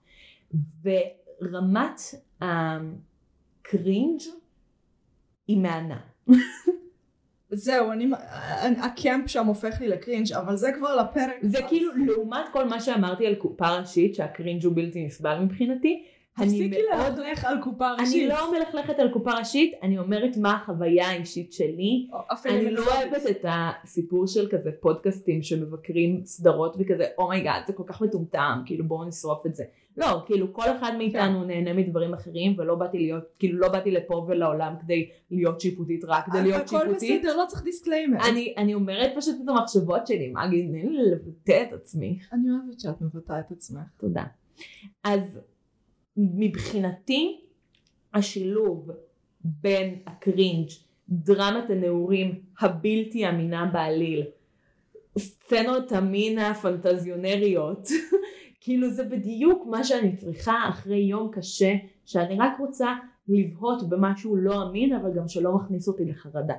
ורמת 0.82 2.00
הקרינג' 2.40 4.20
היא 5.48 5.58
מהנה. 5.58 6.00
זהו, 7.50 7.92
אני, 7.92 8.10
ה 8.82 8.92
camp 8.92 9.30
שם 9.30 9.46
הופך 9.46 9.80
לי 9.80 9.88
ל 9.88 9.94
cringe, 9.94 10.32
אבל 10.32 10.56
זה 10.56 10.72
כבר 10.72 10.96
לפרק. 10.96 11.36
זה 11.42 11.58
כאילו 11.68 11.92
לעומת 12.06 12.44
כל 12.52 12.64
מה 12.64 12.80
שאמרתי 12.80 13.26
על 13.26 13.34
קופה 13.34 13.76
ראשית 13.76 14.14
שה 14.14 14.31
cringe 14.31 14.64
הוא 14.64 14.72
בלתי 14.76 15.06
נסבל 15.06 15.38
מבחינתי. 15.38 16.04
אני 16.40 16.50
תפסיקי 16.50 16.82
מאוד 16.96 17.18
ללכלך 17.18 17.44
על 17.44 17.62
קופה 17.62 17.94
אני 17.94 18.02
ראשית. 18.02 18.28
לא 18.28 18.52
מלכלכת 18.52 18.98
על 18.98 19.08
קופה 19.12 19.30
ראשית, 19.38 19.72
אני 19.82 19.98
אומרת 19.98 20.36
מה 20.36 20.54
החוויה 20.54 21.08
האישית 21.08 21.52
שלי. 21.52 22.08
אני 22.44 22.70
לא 22.70 22.82
אני 22.82 23.08
אוהבת 23.10 23.26
את 23.30 23.44
הסיפור 23.48 24.26
של 24.26 24.48
כזה 24.50 24.70
פודקאסטים 24.80 25.42
שמבקרים 25.42 26.20
סדרות 26.24 26.76
וכזה, 26.78 27.04
oh 27.18 27.29
my 27.29 27.40
god, 27.40 27.62
זה 27.66 27.72
כל 27.72 27.84
כך 27.86 28.02
מטומטם, 28.02 28.62
כאילו 28.66 28.84
בואו 28.84 29.04
נשרוף 29.04 29.46
את 29.46 29.54
זה. 29.54 29.64
לא, 29.96 30.22
כאילו 30.26 30.52
כל 30.52 30.76
אחד 30.78 30.92
מאיתנו 30.98 31.44
נהנה 31.44 31.72
מדברים 31.72 32.14
אחרים, 32.14 32.54
ולא 32.58 32.74
באתי 32.74 32.98
להיות, 32.98 33.24
כאילו 33.38 33.58
לא 33.58 33.68
באתי 33.68 33.90
לפה 33.90 34.26
ולעולם 34.28 34.74
כדי 34.80 35.08
להיות 35.30 35.60
שיפוטית, 35.60 36.04
רק 36.04 36.26
כדי 36.26 36.42
להיות 36.42 36.62
הכל 36.62 36.78
שיפוטית. 36.78 37.20
בסדר, 37.22 37.36
לא 37.36 37.44
צריך 37.48 37.64
disclaimer. 37.64 38.18
אני, 38.30 38.54
אני 38.56 38.74
אומרת 38.74 39.10
פשוט 39.16 39.36
את 39.44 39.48
המחשבות 39.48 40.06
שלי, 40.06 40.28
מה 40.28 40.46
אגיד, 40.46 40.70
תני 40.70 40.82
לי 40.82 41.10
לבטא 41.10 41.64
את 41.68 41.72
עצמי. 41.72 42.18
אני 42.32 42.50
אוהבת 42.50 42.80
שאת 42.80 43.00
מבטאה 43.00 43.40
את 43.40 43.50
עצמך. 43.50 43.82
תודה. 43.96 44.24
אז 45.04 45.40
מבחינתי 46.16 47.40
השילוב 48.14 48.90
בין 49.40 49.98
ה 50.06 50.14
cringe, 50.14 50.68
דרמת 51.08 51.70
הנעורים 51.70 52.40
הבלתי 52.60 53.28
אמינה 53.28 53.70
בעליל, 53.72 54.26
סצנות 55.18 55.92
המין 55.92 56.38
הפנטזיונריות, 56.38 57.88
כאילו 58.60 58.90
זה 58.90 59.04
בדיוק 59.04 59.66
מה 59.66 59.84
שאני 59.84 60.16
צריכה 60.16 60.54
אחרי 60.68 60.98
יום 60.98 61.30
קשה, 61.32 61.74
שאני 62.04 62.36
רק 62.38 62.52
רוצה 62.58 62.94
לבהות 63.28 63.88
במשהו 63.88 64.36
לא 64.36 64.62
אמין 64.62 64.92
אבל 64.92 65.10
גם 65.16 65.28
שלא 65.28 65.54
מכניס 65.54 65.88
אותי 65.88 66.04
לחרדה. 66.04 66.54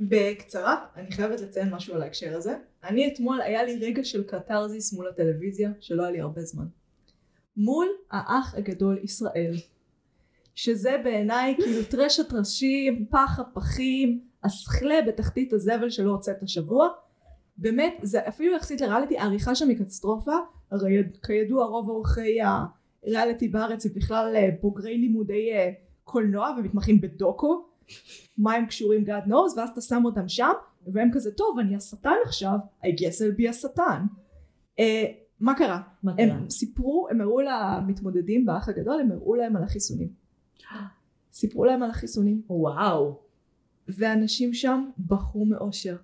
בקצרה, 0.00 0.86
אני 0.96 1.10
חייבת 1.10 1.40
לציין 1.40 1.74
משהו 1.74 1.94
על 1.94 2.02
ההקשר 2.02 2.36
הזה. 2.36 2.56
אני 2.84 3.12
אתמול, 3.12 3.40
היה 3.40 3.64
לי 3.64 3.78
רגע 3.86 4.04
של 4.04 4.24
קתרזיס 4.24 4.92
מול 4.92 5.08
הטלוויזיה, 5.08 5.70
שלא 5.80 6.02
היה 6.02 6.10
לי 6.10 6.20
הרבה 6.20 6.42
זמן. 6.42 6.66
מול 7.56 7.86
האח 8.10 8.54
הגדול 8.54 8.98
ישראל. 9.02 9.54
שזה 10.54 11.00
בעיניי 11.04 11.54
כאילו 11.56 11.82
טרש 11.90 12.20
הטרשים, 12.20 13.06
פח 13.10 13.40
הפחים, 13.40 14.20
הסכלה 14.44 15.02
בתחתית 15.06 15.52
הזבל 15.52 15.90
שלא 15.90 16.10
הוצאת 16.10 16.42
השבוע. 16.42 16.88
באמת, 17.56 17.94
זה 18.02 18.28
אפילו 18.28 18.56
יחסית 18.56 18.80
לריאליטי, 18.80 19.18
העריכה 19.18 19.54
שם 19.54 19.68
היא 19.68 19.78
קטסטרופה. 19.78 20.32
הרי 20.70 21.02
כידוע 21.26 21.66
רוב 21.66 21.88
עורכי 21.88 22.38
הריאליטי 23.04 23.48
בארץ 23.48 23.86
הם 23.86 23.92
בכלל 23.94 24.32
אה, 24.36 24.48
בוגרי 24.60 24.98
לימודי 24.98 25.52
אה, 25.52 25.70
קולנוע 26.04 26.54
ומתמחים 26.58 27.00
בדוקו. 27.00 27.66
מה 28.38 28.54
הם 28.54 28.66
קשורים 28.66 29.04
God 29.04 29.28
knows 29.28 29.58
ואז 29.58 29.70
אתה 29.72 29.80
שם 29.80 30.04
אותם 30.04 30.28
שם 30.28 30.52
והם 30.86 31.10
כזה 31.12 31.32
טוב 31.32 31.58
אני 31.58 31.76
השטן 31.76 32.14
עכשיו 32.24 32.56
I 32.82 32.86
guess 32.86 33.18
I'll 33.20 33.40
be 33.40 33.50
השטן 33.50 34.02
uh, 34.80 34.82
מה 35.40 35.54
קרה? 35.54 35.80
מה 36.02 36.16
קרה? 36.16 36.24
הם 36.24 36.50
סיפרו 36.50 37.08
הם 37.10 37.20
הראו 37.20 37.40
למתמודדים 37.40 38.46
באח 38.46 38.68
הגדול 38.68 39.00
הם 39.00 39.12
הראו 39.12 39.34
להם 39.34 39.56
על 39.56 39.62
החיסונים 39.62 40.08
סיפרו 41.32 41.64
להם 41.64 41.82
על 41.82 41.90
החיסונים 41.90 42.42
וואו. 42.48 43.26
ואנשים 43.88 44.54
שם 44.54 44.88
בכו 44.98 45.44
מאושר 45.44 45.96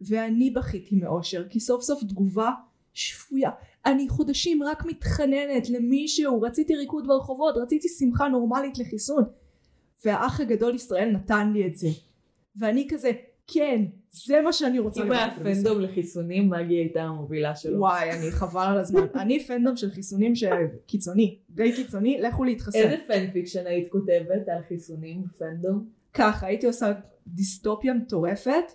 ואני 0.00 0.50
בכיתי 0.50 0.96
מאושר 0.96 1.48
כי 1.48 1.60
סוף 1.60 1.82
סוף 1.82 2.04
תגובה 2.04 2.50
שפויה 2.94 3.50
אני 3.86 4.08
חודשים 4.08 4.62
רק 4.62 4.84
מתחננת 4.86 5.70
למישהו 5.70 6.42
רציתי 6.42 6.76
ריקוד 6.76 7.06
ברחובות 7.06 7.56
רציתי 7.56 7.88
שמחה 7.88 8.28
נורמלית 8.28 8.78
לחיסון 8.78 9.24
והאח 10.04 10.40
הגדול 10.40 10.74
ישראל 10.74 11.10
נתן 11.10 11.52
לי 11.52 11.66
את 11.66 11.76
זה 11.76 11.88
ואני 12.56 12.86
כזה 12.90 13.10
כן 13.46 13.82
זה 14.12 14.40
מה 14.44 14.52
שאני 14.52 14.78
רוצה 14.78 15.02
אם 15.02 15.12
היה 15.12 15.26
לראות 15.26 15.42
בזה." 15.42 15.62
פנדום 15.62 15.80
לחיסונים, 15.80 16.50
מגי 16.50 16.74
הייתה 16.74 17.02
המובילה 17.02 17.56
שלו. 17.56 17.78
וואי 17.78 18.10
אני 18.10 18.30
חבל 18.30 18.66
על 18.66 18.78
הזמן 18.78 19.06
אני 19.14 19.44
פנדום 19.44 19.76
של 19.76 19.90
חיסונים 19.90 20.34
שקיצוני 20.34 21.38
די 21.50 21.72
קיצוני 21.76 22.20
לכו 22.20 22.44
להתחסן 22.44 22.78
איזה 22.78 22.96
פנפיקשן 23.06 23.66
היית 23.66 23.92
כותבת 23.92 24.48
על 24.48 24.62
חיסונים 24.68 25.22
בפנדום? 25.24 25.88
ככה 26.14 26.46
הייתי 26.46 26.66
עושה 26.66 26.92
דיסטופיה 27.26 27.94
מטורפת 27.94 28.72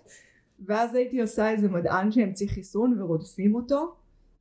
ואז 0.66 0.94
הייתי 0.94 1.20
עושה 1.20 1.50
איזה 1.50 1.68
מדען 1.68 2.10
שהמציא 2.12 2.48
חיסון 2.48 3.02
ורודפים 3.02 3.54
אותו 3.54 3.94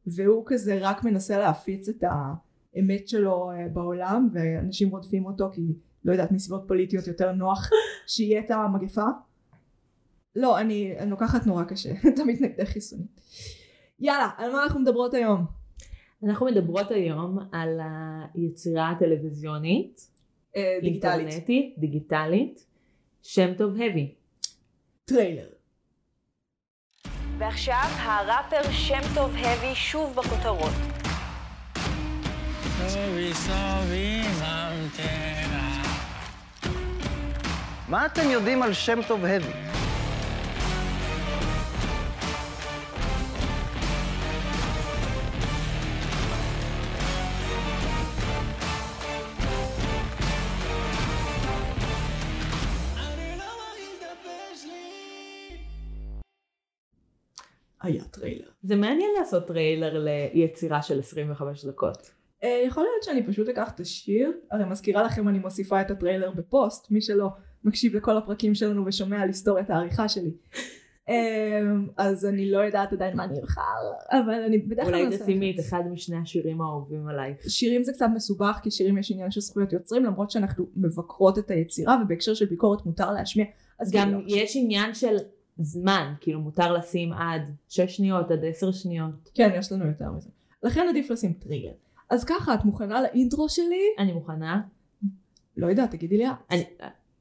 והוא 0.08 0.44
כזה 0.46 0.78
רק 0.82 1.04
מנסה 1.04 1.38
להפיץ 1.38 1.90
את 1.90 2.04
האמת 2.04 3.08
שלו 3.08 3.52
אה, 3.52 3.68
בעולם 3.74 4.30
ואנשים 4.32 4.90
רודפים 4.90 5.26
אותו 5.26 5.50
כי 5.54 5.62
לא 6.06 6.12
יודעת 6.12 6.32
מסיבות 6.32 6.64
פוליטיות 6.68 7.08
יותר 7.08 7.32
נוח 7.32 7.70
שיהיה 8.08 8.40
את 8.40 8.52
המגפה 8.52 9.06
לא 10.36 10.60
אני, 10.60 10.96
אני 11.00 11.12
לוקחת 11.12 11.48
נורא 11.48 11.64
קשה 11.64 11.92
את 12.14 12.20
המתנגדי 12.20 12.66
חיסונים 12.66 13.08
יאללה 14.00 14.30
על 14.38 14.52
מה 14.52 14.64
אנחנו 14.64 14.80
מדברות 14.80 15.14
היום 15.14 15.46
אנחנו 16.28 16.46
מדברות 16.46 16.92
היום 16.92 17.38
על 17.52 17.80
היצירה 18.34 18.90
הטלוויזיונית, 18.90 20.08
אה, 20.56 20.78
דיגיטלית 20.82 21.20
אינטרנטית, 21.20 21.76
דיגיטלית, 21.78 22.66
שם 23.24 23.54
טוב 23.54 23.74
האבי. 23.74 24.14
טריילר 25.06 25.48
ועכשיו 27.38 27.88
הראפר 27.98 28.72
שם 28.72 29.02
טוב 29.16 29.32
האבי 29.36 29.76
שוב 29.76 30.16
בכותרות. 30.16 30.74
מה 37.90 38.06
אתם 38.06 38.30
יודעים 38.30 38.64
על 38.64 38.74
שם 38.74 39.00
טוב 39.08 39.26
האבי? 39.26 39.73
זה 58.74 58.78
מעניין 58.80 59.10
לעשות 59.20 59.48
טריילר 59.48 60.06
ליצירה 60.06 60.82
של 60.82 61.00
25 61.00 61.66
דקות. 61.66 61.98
אה, 62.44 62.64
יכול 62.68 62.84
להיות 62.84 63.04
שאני 63.04 63.28
פשוט 63.28 63.50
אקח 63.50 63.72
את 63.76 63.80
השיר, 63.80 64.32
הרי 64.52 64.66
מזכירה 64.66 65.04
לכם 65.04 65.28
אני 65.28 65.40
מוסיפה 65.40 65.82
את 65.82 65.92
הטריילר 65.92 66.32
בפוסט, 66.32 66.92
מי 66.92 67.02
שלא 67.02 67.30
מקשיב 67.64 67.96
לכל 67.96 68.18
הפרקים 68.18 68.56
שלנו 68.56 68.86
ושומע 68.86 69.22
על 69.22 69.28
היסטוריית 69.28 69.70
העריכה 69.70 70.10
שלי. 70.10 70.32
אה, 71.10 71.62
אז 71.98 72.26
אני 72.26 72.52
לא 72.52 72.58
יודעת 72.58 72.94
עדיין 72.94 73.18
מה 73.18 73.24
אני 73.24 73.40
אבחר, 73.40 73.62
אבל 74.12 74.44
אני 74.48 74.58
בדרך 74.58 74.86
כלל 74.86 75.06
אולי 75.06 75.18
תשימי 75.18 75.52
את. 75.52 75.60
אחד 75.60 75.84
משני 75.92 76.18
השירים 76.18 76.62
האהובים 76.62 77.08
עלייך. 77.08 77.38
שירים 77.50 77.84
זה 77.84 77.94
קצת 77.94 78.08
מסובך 78.16 78.60
כי 78.64 78.72
שירים 78.72 78.98
יש 78.98 79.12
עניין 79.12 79.32
של 79.32 79.42
זכויות 79.42 79.74
יוצרים 79.74 80.06
למרות 80.06 80.32
שאנחנו 80.32 80.66
מבקרות 80.76 81.38
את 81.38 81.52
היצירה 81.52 81.98
ובהקשר 82.04 82.34
של 82.34 82.46
ביקורת 82.46 82.86
מותר 82.86 83.12
להשמיע. 83.12 83.46
אז 83.80 83.92
גם 83.92 84.22
יש 84.28 84.54
עניין 84.56 84.94
של 84.94 85.16
זמן, 85.58 86.14
כאילו 86.22 86.40
מותר 86.40 86.74
לשים 86.74 87.14
עד 87.14 87.42
6 87.70 87.98
שניות, 87.98 88.32
עד 88.32 88.46
10 88.46 88.72
שניות. 88.72 89.30
כן 89.34 89.50
יש 89.56 89.72
לנו 89.72 89.86
יותר 89.86 90.12
מזה. 90.12 90.30
לכן 90.64 90.86
עדיף 90.90 91.10
לשים 91.10 91.34
טריגר. 91.34 91.72
אז 92.10 92.24
ככה 92.24 92.54
את 92.54 92.66
מוכנה 92.66 93.02
לאינטרו 93.02 93.50
שלי? 93.50 93.82
אני 94.00 94.14
מוכנה. 94.14 94.62
לא 95.58 95.68
יודעת 95.68 95.92
תגידי 95.92 96.18
לי 96.18 96.28
את. 96.28 96.34
אני, 96.52 96.64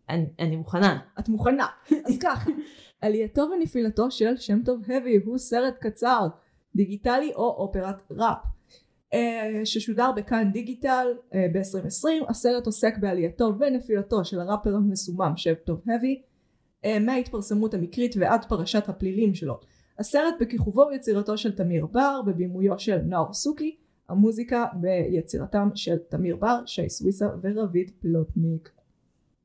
אני, 0.08 0.26
אני 0.38 0.56
מוכנה. 0.56 0.98
את 1.18 1.28
מוכנה. 1.28 1.66
אז 2.06 2.18
ככה, 2.18 2.50
עלייתו 3.00 3.42
ונפילתו 3.42 4.10
של 4.10 4.36
שם 4.36 4.62
טוב 4.64 4.90
הבי 4.90 5.16
הוא 5.24 5.38
סרט 5.38 5.74
קצר, 5.80 6.28
דיגיטלי 6.76 7.32
או 7.34 7.48
אופרת 7.48 8.02
ראפ. 8.10 8.38
אה, 9.14 9.60
ששודר 9.64 10.12
בכאן 10.16 10.52
דיגיטל 10.52 11.06
אה, 11.34 11.46
ב-2020, 11.52 12.30
הסרט 12.30 12.66
עוסק 12.66 12.98
בעלייתו 12.98 13.54
ונפילתו 13.58 14.24
של 14.24 14.40
הראפר 14.40 14.74
המסומם 14.76 15.32
שם 15.36 15.54
טוב 15.64 15.80
אה, 15.90 15.94
מההתפרסמות 17.00 17.74
המקרית 17.74 18.14
ועד 18.18 18.44
פרשת 18.48 18.88
הפלילים 18.88 19.34
שלו. 19.34 19.58
הסרט 19.98 20.34
בכיכובו 20.40 20.86
ויצירתו 20.90 21.38
של 21.38 21.52
תמיר 21.52 21.86
בר, 21.86 22.20
בבימויו 22.26 22.78
של 22.78 22.96
נאור 22.96 23.32
סוכי, 23.32 23.76
המוזיקה 24.08 24.66
ביצירתם 24.74 25.68
של 25.74 25.98
תמיר 25.98 26.36
בר, 26.36 26.58
שי 26.66 26.88
סוויסה 26.88 27.26
ורביד 27.42 27.90
פלוטניק. 28.00 28.70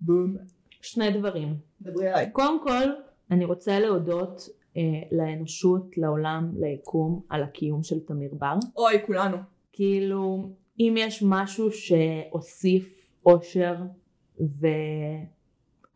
בום. 0.02 0.36
שני 0.82 1.12
דברים. 1.12 1.56
דברי 1.82 2.08
עליי. 2.08 2.32
קודם 2.32 2.64
כל, 2.64 2.90
אני 3.32 3.46
רוצה 3.46 3.80
להודות 3.80 4.50
אה, 4.78 4.82
לאנושות, 5.12 5.98
לעולם, 5.98 6.52
ליקום, 6.60 7.22
על 7.30 7.44
הקיום 7.44 7.84
של 7.84 8.00
תמיר 8.00 8.34
בר. 8.34 8.56
אוי 8.78 8.94
כולנו. 9.06 9.38
כאילו, 9.74 10.50
אם 10.80 10.96
יש 10.98 11.24
משהו 11.26 11.70
שהוסיף 11.72 13.10
אושר 13.26 13.76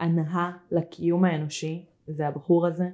והנאה 0.02 0.52
לקיום 0.72 1.26
האנושי, 1.26 1.86
זה 2.08 2.28
הבחור 2.28 2.68
הזה. 2.68 2.90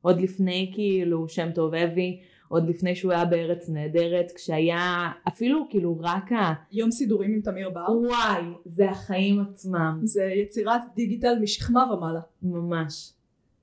עוד 0.00 0.20
לפני 0.20 0.70
כאילו 0.74 1.28
שם 1.28 1.52
טוב 1.54 1.74
אבי, 1.74 2.20
עוד 2.48 2.68
לפני 2.68 2.96
שהוא 2.96 3.12
היה 3.12 3.24
בארץ 3.24 3.68
נהדרת, 3.68 4.32
כשהיה 4.34 5.10
אפילו 5.28 5.66
כאילו 5.70 5.98
רק 6.00 6.32
ה... 6.32 6.52
יום 6.72 6.90
סידורים 6.90 7.34
עם 7.34 7.40
תמיר 7.40 7.70
בר. 7.70 7.90
וואי, 7.90 8.42
זה 8.64 8.90
החיים 8.90 9.40
עצמם, 9.40 10.00
זה 10.02 10.24
יצירת 10.24 10.80
דיגיטל 10.94 11.38
משכמה 11.42 11.92
ומעלה. 11.92 12.20
ממש. 12.42 13.12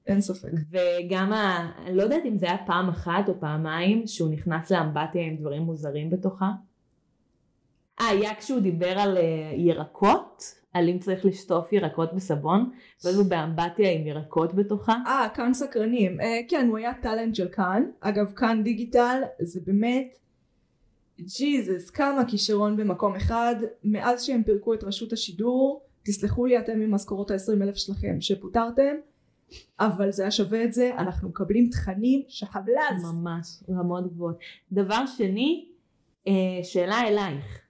אין 0.08 0.22
ספק. 0.22 0.50
וגם, 0.72 1.34
ה... 1.34 1.72
אני 1.86 1.98
לא 1.98 2.04
יודעת 2.04 2.26
אם 2.26 2.38
זה 2.38 2.46
היה 2.46 2.58
פעם 2.66 2.90
אחת 2.90 3.30
או 3.30 3.40
פעמיים 3.40 4.08
שהוא 4.08 4.30
נכנס 4.30 4.72
לאמבטיה 4.72 5.22
עם 5.22 5.36
דברים 5.36 5.62
מוזרים 5.62 6.10
בתוכה. 6.10 6.52
אה, 8.02 8.08
היה 8.08 8.36
כשהוא 8.36 8.60
דיבר 8.60 9.00
על 9.00 9.18
אה, 9.18 9.24
ירקות, 9.56 10.59
על 10.74 10.90
אם 10.90 11.00
צריך 11.00 11.26
לשטוף 11.26 11.74
ירקות 11.74 12.14
בסבון, 12.14 12.72
ואז 13.04 13.18
הוא 13.18 13.26
באמבטיה 13.26 13.92
עם 13.92 14.08
ירקות 14.08 14.54
בתוכה. 14.54 14.96
אה, 15.06 15.28
כאן 15.34 15.54
סקרנים. 15.54 16.22
אה, 16.22 16.40
כן, 16.48 16.68
הוא 16.70 16.78
היה 16.78 16.94
טאלנט 17.02 17.36
של 17.36 17.48
כאן. 17.48 17.84
אגב, 18.00 18.32
כאן 18.36 18.64
דיגיטל 18.64 19.22
זה 19.40 19.60
באמת... 19.66 20.16
ג'יזוס, 21.22 21.90
כמה 21.90 22.26
כישרון 22.26 22.78
במקום 22.78 23.16
אחד. 23.16 23.56
מאז 23.84 24.24
שהם 24.24 24.44
פירקו 24.44 24.74
את 24.74 24.84
רשות 24.84 25.14
השידור, 25.14 25.82
תסלחו 26.04 26.46
לי 26.46 26.60
אתם 26.60 26.72
עם 26.72 26.92
משכורות 26.92 27.32
ה-20 27.32 27.64
אלף 27.64 27.76
שלכם 27.76 28.22
שפוטרתם, 28.22 28.96
אבל 29.80 30.12
זה 30.12 30.24
היה 30.24 30.32
שווה 30.32 30.64
את 30.64 30.74
זה, 30.74 30.92
אנחנו 30.98 31.30
מקבלים 31.30 31.70
תכנים 31.70 32.22
שחבלז. 32.28 33.04
ממש, 33.14 33.64
רמות 33.70 34.14
גבוהות. 34.14 34.38
דבר 34.72 35.06
שני, 35.06 35.66
אה, 36.28 36.64
שאלה 36.64 37.08
אלייך. 37.08 37.69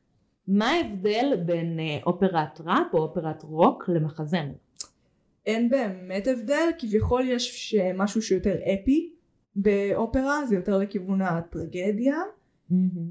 מה 0.49 0.71
ההבדל 0.71 1.35
בין 1.45 1.79
אה, 1.79 1.97
אופרת 2.05 2.61
ראפ 2.61 2.93
או 2.93 2.99
אופרת 2.99 3.43
רוק 3.43 3.89
למחזמר? 3.89 4.53
אין 5.45 5.69
באמת 5.69 6.27
הבדל, 6.27 6.69
כביכול 6.79 7.23
יש 7.27 7.75
משהו 7.95 8.21
שיותר 8.21 8.55
אפי 8.55 9.13
באופרה, 9.55 10.45
זה 10.45 10.55
יותר 10.55 10.77
לכיוון 10.77 11.21
הטרגדיה, 11.21 12.15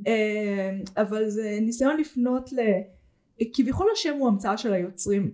אה, 0.07 0.79
אבל 0.97 1.29
זה 1.29 1.59
ניסיון 1.61 1.97
לפנות 2.01 2.53
ל... 2.53 2.59
כביכול 3.55 3.87
השם 3.93 4.17
הוא 4.19 4.29
המצאה 4.29 4.57
של 4.57 4.73
היוצרים, 4.73 5.31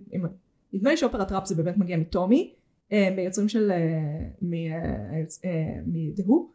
נדמה 0.73 0.89
לי 0.89 0.97
שאופרת 0.97 1.31
ראפ 1.31 1.45
זה 1.45 1.55
באמת 1.55 1.77
מגיע 1.77 1.97
מטומי, 1.97 2.53
אה, 2.91 3.09
מיוצרים 3.15 3.49
של... 3.49 3.71
מדהו, 5.85 6.49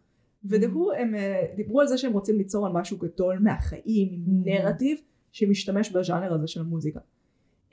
ודהו 0.45 0.93
הם 0.93 1.15
דיברו 1.57 1.81
על 1.81 1.87
זה 1.87 1.99
שהם 1.99 2.13
רוצים 2.13 2.39
ליצור 2.39 2.67
על 2.67 2.73
משהו 2.73 2.99
גדול 2.99 3.39
מהחיים, 3.39 4.09
עם 4.27 4.43
נרטיב, 4.45 4.99
שמשתמש 5.33 5.91
בז'אנר 5.91 6.35
הזה 6.35 6.47
של 6.47 6.61
המוזיקה. 6.61 7.01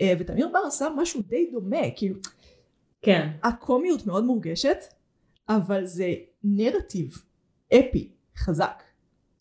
אה, 0.01 0.13
ותמיר 0.19 0.49
בר 0.53 0.59
עשה 0.67 0.87
משהו 0.97 1.21
די 1.21 1.49
דומה, 1.51 1.91
כאילו 1.95 2.15
כן. 3.01 3.29
הקומיות 3.43 4.05
מאוד 4.05 4.23
מורגשת, 4.23 4.77
אבל 5.49 5.85
זה 5.85 6.13
נרטיב 6.43 7.17
אפי, 7.73 8.11
חזק. 8.37 8.83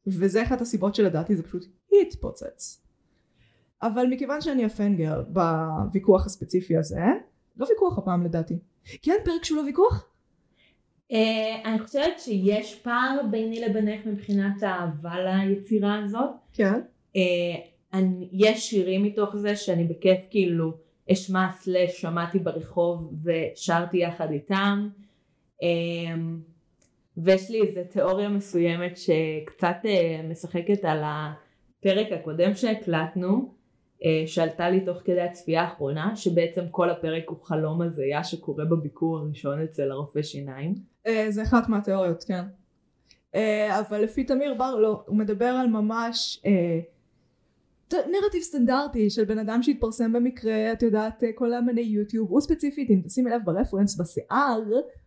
וזה 0.06 0.42
אחת 0.42 0.60
הסיבות 0.60 0.94
שלדעתי 0.94 1.36
זה 1.36 1.42
פשוט 1.42 1.64
התפוצץ. 2.02 2.82
אבל 3.82 4.06
מכיוון 4.10 4.40
שאני 4.40 4.64
הפנגר 4.64 5.22
בוויכוח 5.28 6.26
הספציפי 6.26 6.76
הזה, 6.76 7.00
לא 7.56 7.66
ויכוח 7.70 7.98
הפעם 7.98 8.24
לדעתי. 8.24 8.58
כן, 9.02 9.16
פרק 9.24 9.44
שהוא 9.44 9.58
לא 9.58 9.62
ויכוח? 9.62 10.08
אה, 11.12 11.62
אני 11.64 11.78
חושבת 11.78 12.18
שיש 12.18 12.74
פער 12.74 13.20
ביני 13.30 13.60
לבינך 13.60 14.06
מבחינת 14.06 14.62
האהבה 14.62 15.14
ליצירה 15.18 16.04
הזאת. 16.04 16.30
כן. 16.52 16.80
אני, 17.96 18.28
יש 18.32 18.70
שירים 18.70 19.02
מתוך 19.02 19.36
זה 19.36 19.56
שאני 19.56 19.84
בכיף 19.84 20.18
כאילו 20.30 20.72
אשמע 21.12 21.52
סלש 21.52 22.00
שמעתי 22.00 22.38
ברחוב 22.38 23.12
ושרתי 23.24 23.96
יחד 23.96 24.30
איתם. 24.30 24.88
אה, 25.62 25.68
ויש 27.16 27.50
לי 27.50 27.62
איזה 27.62 27.84
תיאוריה 27.84 28.28
מסוימת 28.28 28.96
שקצת 28.96 29.76
אה, 29.84 30.20
משחקת 30.30 30.84
על 30.84 31.02
הפרק 31.04 32.12
הקודם 32.12 32.54
שהקלטנו, 32.54 33.54
אה, 34.04 34.22
שעלתה 34.26 34.70
לי 34.70 34.80
תוך 34.80 34.98
כדי 35.04 35.20
הצפייה 35.20 35.62
האחרונה, 35.62 36.16
שבעצם 36.16 36.64
כל 36.70 36.90
הפרק 36.90 37.28
הוא 37.28 37.38
חלום 37.42 37.82
הזיה 37.82 38.24
שקורה 38.24 38.64
בביקור 38.64 39.18
הראשון 39.18 39.62
אצל 39.62 39.90
הרופא 39.90 40.22
שיניים. 40.22 40.74
אה, 41.06 41.26
זה 41.28 41.42
אחת 41.42 41.68
מהתיאוריות, 41.68 42.24
כן. 42.24 42.42
אבל 43.80 44.00
לפי 44.00 44.24
תמיר 44.24 44.54
בר 44.54 44.74
לא, 44.74 45.02
הוא 45.06 45.16
מדבר 45.16 45.46
על 45.46 45.66
ממש 45.66 46.42
נרטיב 47.92 48.42
סטנדרטי 48.42 49.10
של 49.10 49.24
בן 49.24 49.38
אדם 49.38 49.62
שהתפרסם 49.62 50.12
במקרה, 50.12 50.72
את 50.72 50.82
יודעת, 50.82 51.24
אה, 51.24 51.32
כל 51.34 51.52
האמני 51.52 51.80
יוטיוב, 51.80 52.30
הוא 52.30 52.40
ספציפית, 52.40 52.90
אם 52.90 53.00
תשימי 53.06 53.30
לב 53.30 53.42
ברפרנס 53.44 54.00
בשיער 54.00 54.62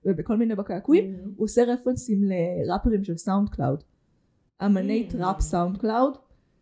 ובכל 0.05 0.37
מיני 0.37 0.55
בקעקועים, 0.55 1.15
הוא 1.35 1.43
עושה 1.45 1.63
רפרנסים 1.63 2.21
לראפרים 2.23 3.03
של 3.03 3.17
סאונד 3.17 3.49
קלאוד. 3.49 3.83
אמני 4.65 5.07
Mm. 5.07 5.11
טראפ 5.11 5.41
סאונד 5.41 5.77
קלאוד, 5.77 6.17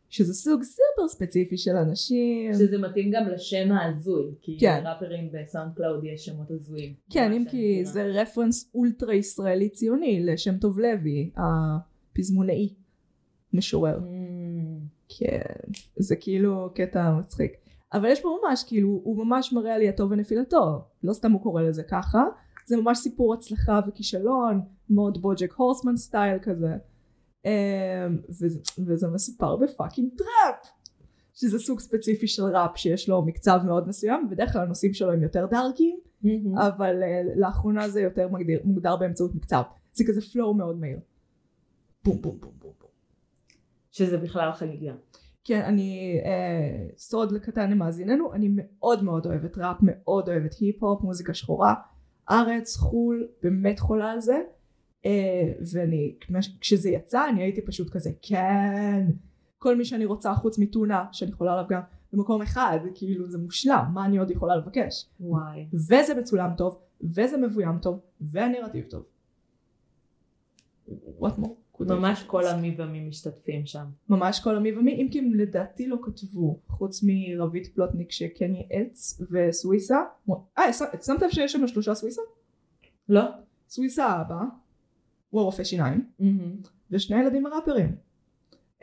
שזה 0.10 0.34
סוג 0.34 0.64
סופר 0.64 1.08
ספציפי 1.08 1.58
של 1.58 1.76
אנשים. 1.76 2.54
שזה 2.54 2.78
מתאים 2.78 3.12
גם 3.12 3.28
לשם 3.28 3.72
ההזוי, 3.72 4.26
כי 4.42 4.58
כן. 4.60 4.84
לראפרים 4.84 5.30
בסאונד 5.34 5.72
קלאוד 5.76 6.04
יש 6.04 6.26
שמות 6.26 6.52
הזויים. 6.52 6.94
כן, 7.10 7.34
אם 7.34 7.46
כי. 7.50 7.86
זה 7.86 8.04
רפרנס 8.04 8.72
אולטרה 8.76 9.16
ישראלי 9.16 9.70
ציוני 9.70 10.26
לשם 10.26 10.58
טוב 10.58 10.80
לוי, 10.80 11.32
הפזמונאי, 11.38 12.74
משורר. 13.54 14.00
Mm. 14.00 14.37
כן, 15.10 15.72
זה 15.98 16.16
כאילו 16.16 16.70
קטע 16.76 17.14
מצחיק. 17.20 17.52
אבל 17.94 18.10
יש 18.12 18.22
פה 18.22 18.38
ממש, 18.44 18.64
כאילו, 18.64 19.02
הוא 19.04 19.26
ממש 19.26 19.54
מראה 19.54 19.76
עלייתו 19.76 20.10
ונפילתו. 20.10 20.82
לא 21.04 21.14
סתם 21.14 21.32
הוא 21.32 21.42
קורא 21.42 21.62
לזה 21.62 21.84
ככה, 21.84 22.24
זה 22.66 22.78
ממש 22.78 22.98
סיפור 22.98 23.34
הצלחה 23.34 23.80
וכישלון, 23.88 24.62
מאוד 24.90 25.22
בוג'ק 25.22 25.54
הורסמן 25.54 25.98
style 25.98 26.40
כזה. 26.42 26.76
אמ, 27.46 27.52
וזה, 28.30 28.60
וזה 28.88 29.08
מסופר 29.08 29.56
ב 29.56 29.62
fucking 29.62 30.10
טראפ. 30.18 30.78
שזה 31.34 31.60
סוג 31.60 31.80
ספציפי 31.80 32.28
של 32.28 32.44
ראפ 32.44 32.78
שיש 32.78 33.10
לו 33.10 33.22
מקצב 33.26 33.60
מאוד 33.66 33.88
מסוים, 33.88 34.26
ובדרך 34.26 34.54
כלל 34.54 34.62
הנושאים 34.62 34.94
שלו 34.94 35.14
הם 35.14 35.24
יותר 35.24 35.46
דארקים, 35.46 36.00
אבל 36.56 37.04
uh, 37.04 37.40
לאחרונה 37.40 37.90
זה 37.90 38.02
יותר 38.02 38.28
מגדיר, 38.28 38.62
מוגדר 38.64 38.96
באמצעות 38.96 39.36
מקצב. 39.36 39.62
זה 39.94 40.04
כזה 40.08 40.22
flow 40.22 40.54
מאוד 40.54 40.80
מהיר. 40.80 41.00
בום 42.06 42.22
בום 42.22 42.38
בום. 42.40 42.57
שזה 43.98 44.18
בכלל 44.18 44.52
חגיגה. 44.52 44.94
כן, 45.44 45.62
אני, 45.62 46.20
אה, 46.26 46.88
סוד 46.98 47.38
קטן 47.38 47.72
למאזיננו, 47.72 48.34
אני 48.34 48.50
מאוד 48.56 49.04
מאוד 49.04 49.26
אוהבת 49.26 49.58
ראפ, 49.58 49.78
מאוד 49.82 50.30
אוהבת 50.30 50.54
היפ-הופ, 50.54 51.02
מוזיקה 51.02 51.34
שחורה, 51.34 51.74
ארץ, 52.30 52.76
חו"ל, 52.76 53.28
באמת 53.44 53.80
חולה 53.80 54.12
על 54.12 54.22
זה, 54.22 54.42
אה, 55.06 55.54
ואני, 55.74 56.16
כשזה 56.62 56.90
יצא 56.90 57.30
אני 57.30 57.44
הייתי 57.44 57.62
פשוט 57.62 57.90
כזה, 57.90 58.10
כן, 58.22 59.06
כל 59.60 59.76
מי 59.76 59.86
שאני 59.86 60.06
רוצה 60.06 60.34
חוץ 60.34 60.60
מטונה, 60.60 61.06
שאני 61.12 61.32
יכולה 61.32 61.54
עליו 61.54 61.66
גם 61.70 61.82
במקום 62.14 62.42
אחד, 62.42 62.80
כאילו 62.96 63.30
זה 63.30 63.38
מושלם, 63.38 63.86
מה 63.94 64.06
אני 64.06 64.18
עוד 64.18 64.32
יכולה 64.32 64.56
לבקש? 64.56 65.10
וואי. 65.20 65.68
וזה 65.74 66.14
מצולם 66.20 66.50
טוב, 66.58 66.80
וזה 67.02 67.38
מבוים 67.38 67.80
טוב, 67.82 68.00
והנרטיב 68.22 68.86
טוב. 68.90 69.04
what 71.20 71.40
more? 71.40 71.67
ממש? 71.80 72.24
כל 72.24 72.48
המי 72.48 72.76
ומי 72.78 73.02
משתתפים 73.02 73.66
שם. 73.66 73.86
ממש 74.10 74.40
כל 74.40 74.56
המי 74.56 74.78
ומי, 74.78 74.94
אם 74.94 75.08
כי 75.12 75.20
הם 75.20 75.34
לדעתי 75.34 75.88
לא 75.88 75.98
כתבו, 76.04 76.60
חוץ 76.68 77.04
מרבית 77.04 77.68
פלוטניק 77.76 78.12
שקני 78.12 78.68
עץ 78.70 79.22
וסוויסה. 79.32 79.98
אה, 80.58 80.74
שמת 80.74 81.22
לב 81.22 81.30
שיש 81.30 81.52
שם 81.52 81.68
שלושה 81.68 81.96
סוויסה? 81.96 82.22
לא? 83.10 83.22
סוויסה 83.70 84.06
האבא, 84.06 84.42
הוא 85.30 85.42
הרופא 85.42 85.64
שיניים. 85.64 86.06
ושני 86.92 87.16
הילדים 87.16 87.46
הראפרים. 87.46 87.96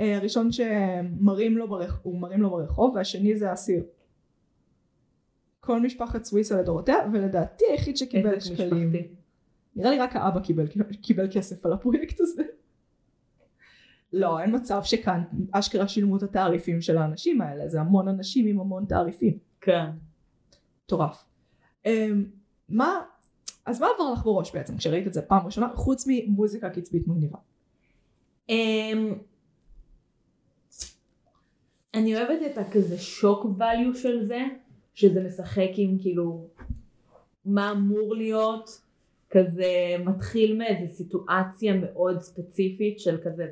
אה, 0.00 0.16
הראשון 0.16 0.52
שמרים 0.52 1.58
לו 1.58 1.68
מרים 2.04 2.42
לו 2.42 2.50
ברחוב, 2.50 2.94
והשני 2.94 3.36
זה 3.36 3.50
האסיר. 3.50 3.84
כל 5.60 5.80
משפחת 5.80 6.24
סוויסה 6.24 6.60
לדורותיה, 6.60 6.96
ולדעתי 7.12 7.64
היחיד 7.70 7.96
שקיבל 7.96 8.40
שקלים. 8.40 8.88
משפחתי. 8.88 9.14
נראה 9.76 9.90
לי 9.90 9.98
רק 9.98 10.16
האבא 10.16 10.40
קיבל, 10.40 10.66
קיבל 11.02 11.28
כסף 11.32 11.66
על 11.66 11.72
הפרויקט 11.72 12.20
הזה. 12.20 12.42
לא, 14.14 14.40
אין 14.40 14.54
מצב 14.54 14.80
שכאן 14.84 15.22
אשכרה 15.52 15.88
שילמו 15.88 16.16
את 16.16 16.22
התעריפים 16.22 16.80
של 16.80 16.98
האנשים 16.98 17.40
האלה, 17.40 17.68
זה 17.68 17.80
המון 17.80 18.08
אנשים 18.08 18.46
עם 18.46 18.60
המון 18.60 18.84
תעריפים. 18.84 19.38
כן. 19.60 19.86
מטורף. 20.84 21.24
אמ, 21.86 22.24
מה, 22.68 23.00
אז 23.66 23.80
מה 23.80 23.86
עבר 23.94 24.12
לך 24.12 24.24
בראש 24.24 24.54
בעצם 24.54 24.76
כשראית 24.76 25.06
את 25.06 25.14
זה 25.14 25.22
פעם 25.22 25.46
ראשונה, 25.46 25.68
חוץ 25.74 26.04
ממוזיקה 26.08 26.70
קצבית 26.70 27.08
מגניבה? 27.08 27.38
אמ, 28.48 29.14
אני 31.94 32.16
אוהבת 32.16 32.38
את 32.46 32.58
הכזה 32.58 32.98
שוק 32.98 33.46
value 33.58 33.96
של 33.96 34.24
זה, 34.24 34.40
שזה 34.94 35.24
משחק 35.24 35.70
עם 35.76 35.98
כאילו 35.98 36.46
מה 37.44 37.70
אמור 37.70 38.14
להיות, 38.14 38.80
כזה 39.30 39.96
מתחיל 40.04 40.58
מאיזה 40.58 40.94
סיטואציה 40.94 41.74
מאוד 41.74 42.20
ספציפית 42.20 43.00
של 43.00 43.18
כזה 43.24 43.46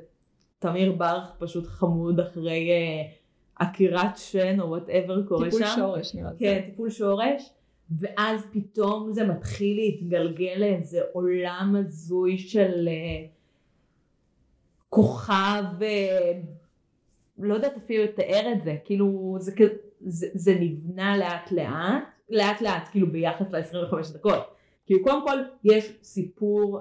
תמיר 0.62 0.92
ברוך 0.92 1.25
פשוט 1.38 1.66
חמוד 1.66 2.20
אחרי 2.20 2.70
אה, 2.70 3.12
עקירת 3.57 4.16
שן 4.16 4.61
או 4.61 4.68
whatever 4.68 5.26
קורה 5.27 5.51
שם. 5.51 5.59
טיפול 5.59 5.77
שורש 5.77 6.14
נראה 6.14 6.31
לי. 6.31 6.38
כן, 6.38 6.61
טיפול 6.66 6.90
שורש, 6.90 7.51
ואז 7.98 8.46
פתאום 8.53 9.12
זה 9.12 9.25
מתחיל 9.25 9.77
להתגלגל 9.77 10.55
לאיזה 10.57 11.01
עולם 11.12 11.77
הזוי 11.79 12.38
של 12.38 12.88
אה, 12.88 13.27
כוכב, 14.88 15.64
אה, 15.83 16.33
לא 17.38 17.55
יודעת 17.55 17.77
אפילו 17.77 18.05
לתאר 18.05 18.53
את 18.53 18.64
זה, 18.64 18.77
כאילו 18.85 19.37
זה, 19.40 19.53
זה, 20.01 20.27
זה 20.35 20.55
נבנה 20.61 21.16
לאט 21.16 21.53
לאט, 21.53 22.03
לאט 22.31 22.61
לאט 22.61 22.88
כאילו 22.90 23.12
ביחס 23.12 23.46
ל-25 23.51 24.14
דקות, 24.14 24.55
כאילו 24.87 25.03
קודם 25.03 25.27
כל 25.27 25.38
יש 25.64 25.92
סיפור 26.03 26.81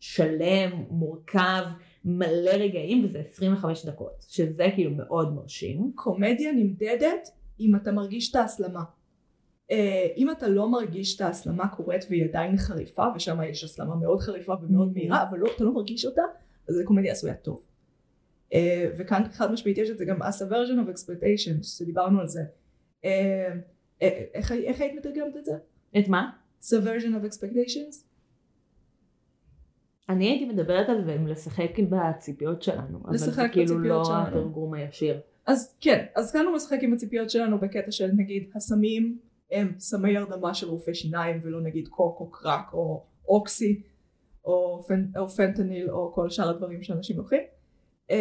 שלם, 0.00 0.84
מורכב, 0.90 1.62
מלא 2.04 2.50
רגעים 2.50 3.04
וזה 3.04 3.22
25 3.32 3.86
דקות, 3.86 4.24
שזה 4.28 4.68
כאילו 4.74 4.90
מאוד 4.90 5.34
מרשים. 5.34 5.92
קומדיה 5.94 6.52
נמדדת 6.52 7.28
אם 7.60 7.76
אתה 7.76 7.92
מרגיש 7.92 8.30
את 8.30 8.36
ההסלמה. 8.36 8.82
אה, 9.70 10.06
אם 10.16 10.30
אתה 10.30 10.48
לא 10.48 10.70
מרגיש 10.70 11.16
את 11.16 11.20
ההסלמה 11.20 11.68
קורית 11.68 12.04
והיא 12.10 12.24
עדיין 12.24 12.56
חריפה, 12.56 13.04
ושם 13.16 13.38
יש 13.50 13.64
הסלמה 13.64 13.94
מאוד 13.94 14.20
חריפה 14.20 14.54
ומאוד 14.62 14.88
Mhm. 14.88 14.94
מהירה, 14.94 15.22
אבל 15.22 15.38
לא, 15.38 15.48
אתה 15.56 15.64
לא 15.64 15.74
מרגיש 15.74 16.04
אותה, 16.04 16.22
אז 16.68 16.74
זה 16.74 16.84
קומדיה 16.84 17.12
עשויה 17.12 17.34
טוב. 17.34 17.62
אה, 18.54 18.90
וכאן 18.98 19.22
חד 19.32 19.52
משמעית 19.52 19.78
יש 19.78 19.90
את 19.90 19.98
זה 19.98 20.04
גם 20.04 20.22
as 20.22 20.34
a 20.34 20.50
version 20.52 20.86
of 20.86 20.94
expectations, 20.94 21.62
שדיברנו 21.78 22.20
על 22.20 22.28
זה. 22.28 22.40
אה, 23.04 23.54
איך, 24.34 24.52
איך 24.52 24.80
היית 24.80 24.94
מתרגמת 24.98 25.36
את 25.36 25.44
זה? 25.44 25.52
את 25.98 26.08
מה? 26.08 26.30
subversion 26.64 27.12
of 27.22 27.26
expectations? 27.26 28.11
אני 30.12 30.24
הייתי 30.24 30.44
מדברת 30.44 30.88
על 30.88 31.04
זה 31.04 31.14
עם 31.14 31.26
לשחק 31.26 31.70
בציפיות 31.90 32.62
שלנו, 32.62 32.98
אבל 33.04 33.16
זה 33.16 33.26
לשחק 33.26 33.48
כאילו 33.52 33.78
לא 33.78 33.80
בציפיות 33.80 34.06
שלנו. 34.06 34.26
התרגום 34.26 34.74
הישיר. 34.74 35.20
אז 35.46 35.74
כן, 35.80 36.04
אז 36.16 36.32
כאן 36.32 36.46
הוא 36.46 36.54
משחק 36.56 36.78
עם 36.82 36.92
הציפיות 36.92 37.30
שלנו 37.30 37.58
בקטע 37.58 37.90
של 37.90 38.10
נגיד 38.16 38.50
הסמים 38.54 39.18
הם 39.52 39.72
סמי 39.78 40.16
הרדמה 40.16 40.54
של 40.54 40.68
רופא 40.68 40.92
שיניים 40.92 41.40
ולא 41.42 41.60
נגיד 41.60 41.88
קוק 41.88 42.20
או 42.20 42.30
קרק 42.30 42.72
או 42.72 43.04
אוקסי 43.28 43.82
או, 44.44 44.82
פנ, 44.88 45.04
או 45.18 45.28
פנטניל 45.28 45.90
או 45.90 46.12
כל 46.14 46.30
שאר 46.30 46.50
הדברים 46.50 46.82
שאנשים 46.82 47.16
לוקחים. 47.16 47.42
אמ, 48.10 48.16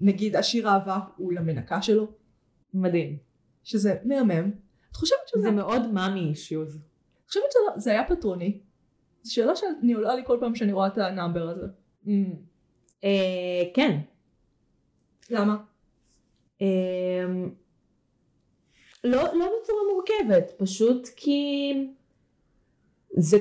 נגיד 0.00 0.36
השיר 0.36 0.68
אהבה 0.68 0.98
הוא 1.16 1.32
למנקה 1.32 1.82
שלו 1.82 2.06
מדהים. 2.74 3.16
שזה 3.64 3.94
מהמם. 4.04 4.50
את 4.90 4.96
חושבת 4.96 5.18
שזה, 5.26 5.42
זה 5.42 5.50
מאוד 5.50 5.92
מאמי 5.92 6.20
אישיוז. 6.20 6.76
את 6.76 7.28
חושבת 7.28 7.44
שזה 7.76 7.90
היה 7.90 8.04
פטרוני? 8.08 8.60
זו 9.28 9.34
שאלה 9.34 9.56
שאני 9.56 9.92
עולה 9.92 10.14
לי 10.14 10.22
כל 10.26 10.36
פעם 10.40 10.54
שאני 10.54 10.72
רואה 10.72 10.86
את 10.86 10.98
ה 10.98 11.05
number 11.05 11.48
הזה. 11.48 11.66
אה, 13.04 13.62
כן. 13.74 13.98
למה? 15.30 15.56
אמ, 16.60 17.50
לא, 19.04 19.22
לא 19.22 19.52
בצורה 19.62 19.80
מורכבת, 19.92 20.52
פשוט 20.58 21.08
כי 21.16 21.72
זה, 23.10 23.38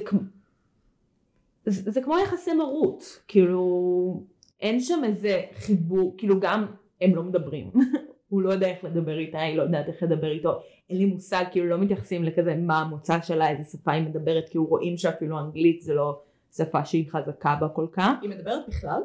זה, 1.66 1.92
זה 1.92 2.02
כמו 2.02 2.20
יחסי 2.20 2.54
מרות, 2.54 3.22
כאילו 3.28 4.24
אין 4.60 4.80
שם 4.80 5.02
איזה 5.04 5.42
חיבור, 5.54 6.16
כאילו 6.18 6.40
גם 6.40 6.66
הם 7.02 7.16
לא 7.16 7.24
מדברים, 7.24 7.72
הוא 8.30 8.42
לא 8.42 8.50
יודע 8.50 8.68
איך 8.68 8.84
לדבר 8.84 9.18
איתה, 9.18 9.40
היא 9.40 9.58
לא 9.58 9.64
יודעת 9.64 9.88
איך 9.88 10.04
לדבר 10.04 10.32
איתו, 10.32 10.60
אין 10.90 10.98
לי 10.98 11.06
מושג, 11.06 11.44
כאילו 11.52 11.66
לא 11.66 11.78
מתייחסים 11.78 12.24
לכזה 12.24 12.56
מה 12.56 12.82
המוצא 12.82 13.22
שלה, 13.22 13.50
איזה 13.50 13.64
שפה 13.64 13.92
היא 13.92 14.04
מדברת, 14.04 14.50
כאילו 14.50 14.66
רואים 14.66 14.98
שאפילו 14.98 15.40
אנגלית 15.40 15.82
זה 15.82 15.94
לא 15.94 16.20
שפה 16.58 16.86
שהיא 16.86 17.10
חזקה 17.12 17.56
בה 17.60 17.70
כל 17.70 17.88
כך. 17.92 18.14
היא 18.22 18.30
מדברת 18.30 18.68
בכלל? 18.68 19.02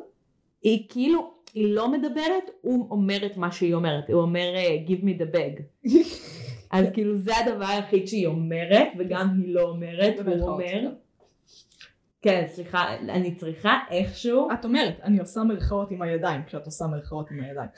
היא 0.62 0.86
כאילו, 0.88 1.32
היא 1.54 1.74
לא 1.74 1.92
מדברת, 1.92 2.50
הוא 2.60 2.90
אומר 2.90 3.26
את 3.26 3.36
מה 3.36 3.52
שהיא 3.52 3.74
אומרת, 3.74 4.10
הוא 4.10 4.20
אומר 4.20 4.54
uh, 4.54 4.90
give 4.90 5.04
me 5.04 5.22
the 5.22 5.36
bag. 5.36 5.62
אז 6.72 6.86
כאילו 6.94 7.16
זה 7.16 7.32
הדבר 7.36 7.64
היחיד 7.64 8.08
שהיא 8.08 8.26
אומרת, 8.26 8.88
וגם 8.98 9.40
היא 9.42 9.54
לא 9.54 9.62
אומרת, 9.62 10.14
הוא 10.26 10.48
אומר. 10.48 10.90
כן, 12.22 12.44
סליחה, 12.48 12.94
אני 12.94 13.34
צריכה 13.34 13.78
איכשהו, 13.90 14.48
את 14.52 14.64
אומרת, 14.64 15.00
אני 15.02 15.18
עושה 15.20 15.42
מרכאות 15.42 15.90
עם 15.90 16.02
הידיים 16.02 16.40
כשאת 16.46 16.66
עושה 16.66 16.84
מרכאות 16.86 17.30
עם 17.30 17.40
הידיים. 17.40 17.68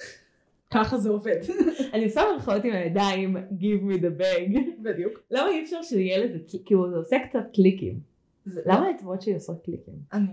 ככה 0.71 0.99
זה 0.99 1.11
עובד. 1.11 1.37
אני 1.95 2.05
עושה 2.05 2.23
מרכאות 2.35 2.65
עם 2.65 2.73
הידיים, 2.73 3.37
give 3.37 3.91
me 3.91 4.01
the 4.01 4.21
bag. 4.21 4.59
בדיוק. 4.83 5.13
למה 5.31 5.49
אי 5.51 5.65
אפשר 5.65 5.83
שיהיה 5.83 6.19
לזה, 6.25 6.39
קל- 6.39 6.59
כאילו 6.65 6.91
זה 6.91 6.97
עושה 6.97 7.17
קצת 7.29 7.45
קליקים. 7.55 8.01
למה 8.47 8.87
האצבעות 8.87 9.23
שלי 9.23 9.35
עושות 9.35 9.65
קליקים? 9.65 9.95
אני... 10.13 10.27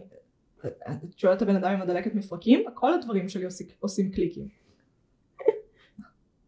את 0.65 1.17
שואלת 1.17 1.37
את 1.37 1.41
הבן 1.41 1.55
אדם 1.55 1.71
עם 1.71 1.81
הדלקת 1.81 2.15
מפרקים? 2.15 2.63
כל 2.73 2.93
הדברים 2.93 3.29
שלי 3.29 3.45
עושים, 3.79 4.11
קליקים. 4.11 4.47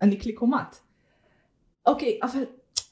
אני 0.01 0.17
קליקומט. 0.17 0.75
אוקיי, 1.85 2.19
אבל 2.23 2.43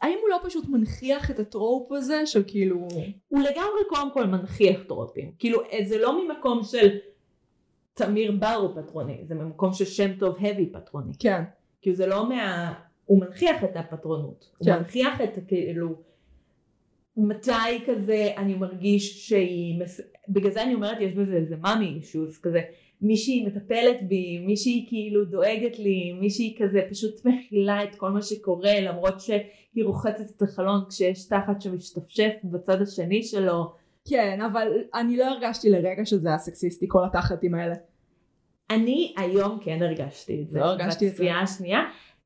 האם 0.02 0.18
הוא 0.22 0.30
לא 0.30 0.40
פשוט 0.44 0.70
מנכיח 0.70 1.32
את 1.32 1.40
הטרופ 1.40 1.92
הזה 1.92 2.26
של 2.26 2.44
כאילו... 2.48 2.88
הוא 3.28 3.40
לגמרי 3.40 3.82
קודם 3.90 4.12
כל 4.14 4.26
מנכיח 4.26 4.84
טרופים. 4.88 5.32
כאילו 5.40 5.62
זה 5.84 5.98
לא 5.98 6.24
ממקום 6.26 6.64
של 6.64 6.98
תמיר 8.06 8.32
בר 8.32 8.48
הוא 8.48 8.82
פטרוני, 8.82 9.18
זה 9.24 9.36
ממקום 9.36 9.74
של 9.74 9.86
שם 9.86 10.14
טוב 10.20 10.36
הבי 10.40 10.66
פטרוני. 10.66 11.14
כן. 11.20 11.44
כאילו 11.82 11.96
זה 11.96 12.08
לא 12.08 12.30
מה... 12.30 12.74
הוא 13.06 13.20
מנכיח 13.20 13.64
את 13.64 13.76
הפטרונות. 13.76 14.50
הוא 14.58 14.66
כן. 14.66 14.78
מנכיח 14.78 15.22
את 15.22 15.40
כאילו... 15.48 16.12
מתי 17.18 17.86
כזה 17.86 18.30
אני 18.38 18.54
מרגיש 18.54 19.30
שהיא... 19.30 19.84
מס... 19.84 20.02
בגלל 20.30 20.52
זה 20.52 20.64
אני 20.64 20.74
אומרת 20.74 20.98
יש 21.02 21.14
בזה 21.14 21.34
איזה 21.34 21.56
מאמי 21.62 21.86
אישוז 21.86 22.38
כזה. 22.38 22.62
מישהי 23.02 23.46
מטפלת 23.46 24.08
בי, 24.08 24.40
מישהי 24.40 24.86
כאילו 24.90 25.26
דואגת 25.26 25.80
לי, 25.80 26.14
מישהי 26.14 26.56
כזה 26.60 26.82
פשוט 26.90 27.26
מכילה 27.26 27.84
את 27.84 27.96
כל 27.96 28.10
מה 28.10 28.22
שקורה 28.22 28.82
למרות 28.82 29.22
שהיא 29.22 29.86
רוחצת 29.86 30.32
את 30.38 30.42
החלון 30.42 30.82
כשיש 30.90 31.28
תחת 31.28 31.62
שמשתפשף 31.62 32.32
בצד 32.44 32.82
השני 32.82 33.24
שלו. 33.24 33.74
כן, 34.08 34.42
אבל 34.42 34.68
אני 34.94 35.18
לא 35.18 35.26
הרגשתי 35.26 35.70
לרגע 35.70 36.06
שזה 36.06 36.28
היה 36.30 36.38
סקסיסטי, 36.38 36.86
כל 36.90 37.06
התחתים 37.06 37.56
האלה. 37.56 37.76
אני 38.76 39.14
היום 39.18 39.60
כן 39.62 39.84
הרגשתי 39.84 40.42
את 40.42 40.52
זה. 40.52 40.60
לא 40.60 40.66
הרגשתי 40.66 41.08
את 41.08 41.10
זה. 41.10 41.14
בצפייה 41.14 41.40
השנייה. 41.40 41.80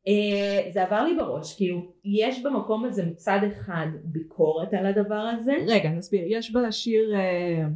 אה, 0.08 0.72
זה 0.72 0.84
עבר 0.84 1.04
לי 1.04 1.16
בראש, 1.16 1.56
כאילו 1.56 1.92
יש 2.06 2.44
במקום 2.44 2.86
הזה 2.86 3.06
מצד 3.06 3.40
אחד 3.52 3.88
ביקורת 4.04 4.74
על 4.74 4.86
הדבר 4.86 5.16
הזה, 5.16 5.54
רגע, 5.68 5.90
נסביר. 5.90 6.22
יש 6.28 6.56
בשיר... 6.56 7.16
אה, 7.16 7.68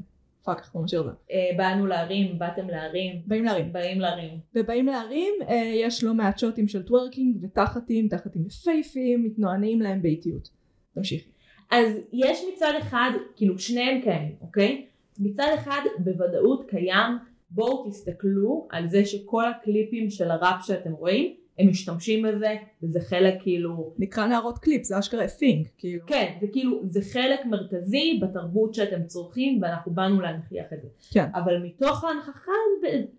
fuck, 0.44 0.60
איך 0.60 0.70
קוראים 0.70 0.86
לשיר 0.86 1.02
הזה? 1.02 1.12
באנו 1.58 1.88
להרים, 1.88 2.40
באתם 2.40 2.70
להרים, 2.70 3.22
באים 3.26 3.44
להרים. 3.44 3.74
באים 3.74 4.00
להרים. 4.00 4.40
ובאים 4.56 4.86
להרים, 4.86 5.34
אה, 5.50 5.72
יש 5.76 6.04
לא 6.04 6.14
מעט 6.14 6.40
שוטים 6.40 6.68
של 6.68 6.84
טוורקינג 6.84 7.38
ותחתים, 7.44 8.08
תחתים 8.08 8.46
יפהפיים, 8.46 9.24
מתנוענים 9.24 9.82
להם 9.82 10.02
באיטיות. 10.02 10.50
תמשיכי. 10.94 11.30
אז 11.72 11.98
יש 12.14 12.42
מצד 12.54 12.74
אחד, 12.80 13.12
כאילו 13.36 13.60
שניהם 13.60 14.02
קיימים, 14.02 14.36
אוקיי? 14.42 14.86
מצד 15.20 15.48
אחד 15.56 15.82
בוודאות 15.98 16.70
קיים, 16.70 17.18
בואו 17.52 17.90
תסתכלו 17.90 18.68
על 18.72 18.88
זה 18.88 19.06
שכל 19.06 19.44
הקליפים 19.48 20.10
של 20.10 20.32
הראפ 20.32 20.66
שאתם 20.66 20.92
רואים, 20.92 21.36
הם 21.60 21.70
משתמשים 21.70 22.26
בזה, 22.28 22.56
וזה 22.84 23.00
חלק 23.02 23.34
כאילו, 23.42 23.94
נקרא 23.98 24.28
נערות 24.28 24.58
קליפ, 24.58 24.84
זה 24.84 25.00
אשכרה 25.00 25.28
thing, 25.28 25.68
כאילו. 25.78 26.06
כן, 26.08 26.38
זה 26.42 26.48
כאילו, 26.48 26.80
זה 26.84 27.02
חלק 27.14 27.46
מרכזי 27.46 28.20
בתרבות 28.22 28.74
שאתם 28.74 29.04
צורכים, 29.04 29.62
ואנחנו 29.62 29.92
באנו 29.92 30.22
להנכיח 30.22 30.66
את 30.74 30.82
זה. 30.82 30.88
כן. 31.14 31.26
אבל 31.36 31.64
מתוך 31.64 32.04
ההנכחה 32.04 32.52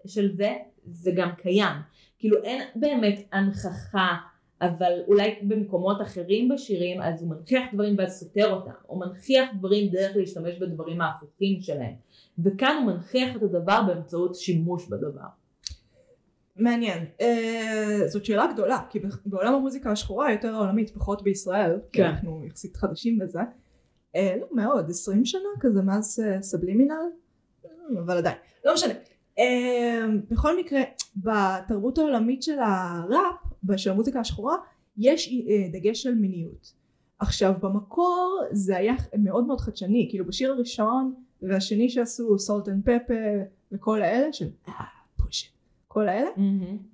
של 0.07 0.37
זה, 0.37 0.57
זה 0.93 1.11
גם 1.15 1.31
קיים. 1.39 1.77
כאילו 2.19 2.43
אין 2.45 2.63
באמת 2.75 3.29
הנכחה, 3.33 4.17
אבל 4.63 4.93
אולי 5.07 5.35
במקומות 5.43 6.03
אחרים 6.03 6.49
בשירים, 6.49 7.03
אז 7.03 7.23
הוא 7.23 7.31
מנכיח 7.31 7.63
דברים 7.73 7.95
ואז 7.99 8.21
סותר 8.21 8.53
אותם, 8.53 8.71
או 8.89 8.99
מנכיח 8.99 9.49
דברים 9.59 9.89
דרך 9.89 10.17
להשתמש 10.17 10.59
בדברים 10.59 11.01
ההפוכים 11.01 11.61
שלהם. 11.61 11.95
וכאן 12.45 12.83
הוא 12.85 12.93
מנכיח 12.93 13.37
את 13.37 13.43
הדבר 13.43 13.83
באמצעות 13.87 14.35
שימוש 14.35 14.87
בדבר. 14.89 15.27
מעניין. 16.57 17.05
אה, 17.21 17.99
זאת 18.07 18.25
שאלה 18.25 18.53
גדולה, 18.53 18.79
כי 18.91 18.99
בעולם 19.27 19.55
המוזיקה 19.55 19.93
השחורה 19.93 20.33
יותר 20.33 20.55
העולמית, 20.55 20.91
פחות 20.91 21.23
בישראל, 21.23 21.79
כי 21.93 21.99
כן. 21.99 22.05
אנחנו 22.05 22.45
יחסית 22.47 22.77
חדשים 22.77 23.19
בזה. 23.19 23.41
אה, 24.17 24.37
לא 24.41 24.47
מאוד, 24.53 24.91
20 24.91 25.25
שנה 25.25 25.49
כזה 25.61 25.83
מאז 25.83 26.21
אה, 26.27 26.43
סבלימינל, 26.43 26.95
אבל 28.05 28.19
עדיין, 28.19 28.37
לא 28.65 28.75
משנה. 28.75 28.95
אה, 29.39 30.07
בכל 30.31 30.59
מקרה, 30.59 30.81
בתרבות 31.17 31.99
העולמית 31.99 32.43
של 32.43 32.59
הראפ, 32.59 33.77
של 33.77 33.91
המוזיקה 33.91 34.21
השחורה, 34.21 34.57
יש 34.99 35.29
אה, 35.29 35.69
דגש 35.73 36.07
על 36.07 36.15
מיניות. 36.15 36.73
עכשיו 37.19 37.55
במקור 37.61 38.43
זה 38.53 38.77
היה 38.77 38.95
מאוד 39.19 39.47
מאוד 39.47 39.61
חדשני, 39.61 40.07
כאילו 40.11 40.27
בשיר 40.27 40.53
הראשון 40.53 41.15
והשני 41.43 41.89
שעשו 41.89 42.39
Salt-N-Pepa 42.39 43.15
וכל 43.73 44.03
האלה 44.03 44.33
של 44.33 44.49
אה 44.69 44.85
push 45.17 45.53
כל 45.89 46.09
האלה. 46.09 46.31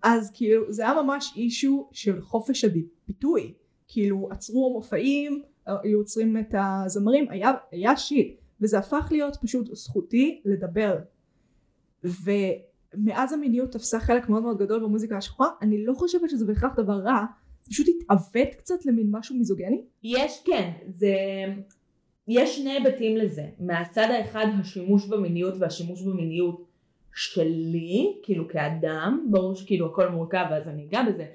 אז 0.02 0.30
כאילו 0.34 0.72
זה 0.72 0.82
היה 0.82 1.02
ממש 1.02 1.32
issue 1.36 1.88
של 1.92 2.20
חופש 2.20 2.64
הביטוי 2.64 3.54
כאילו 3.88 4.28
עצרו 4.30 4.72
מופעים 4.72 5.42
היו 5.66 5.98
עוצרים 5.98 6.36
את 6.36 6.54
הזמרים 6.58 7.30
היה, 7.30 7.52
היה 7.70 7.96
shit 7.96 8.40
וזה 8.60 8.78
הפך 8.78 9.08
להיות 9.10 9.36
פשוט 9.42 9.74
זכותי 9.74 10.42
לדבר. 10.44 10.98
ומאז 12.04 13.32
המיניות 13.32 13.72
תפסה 13.72 14.00
חלק 14.00 14.28
מאוד 14.28 14.42
מאוד 14.42 14.58
גדול 14.58 14.82
במוזיקה 14.82 15.16
השחורה. 15.16 15.48
אני 15.62 15.84
לא 15.84 15.94
חושבת 15.94 16.30
שזה 16.30 16.44
בהכרח 16.44 16.72
דבר 16.76 16.98
רע. 16.98 17.24
פשוט 17.68 17.86
התעוות 17.88 18.54
קצת 18.58 18.86
למין 18.86 19.06
משהו 19.10 19.36
מיזוגני. 19.36 19.82
יש 20.02 20.42
כן, 20.44 20.70
זה... 20.94 21.14
יש 22.28 22.58
שני 22.58 22.70
היבטים 22.70 23.16
לזה. 23.16 23.44
מהצד 23.60 24.08
האחד 24.10 24.46
השימוש 24.60 25.06
במיניות 25.06 25.54
והשימוש 25.58 26.02
במיניות 26.02 26.64
שלי, 27.14 28.14
כאילו 28.22 28.48
כאדם, 28.48 29.26
ברור 29.30 29.54
שכאילו 29.54 29.86
הכל 29.86 30.08
מורכב 30.08 30.44
ואז 30.50 30.68
אני 30.68 30.84
אגע 30.84 31.02
בזה, 31.02 31.26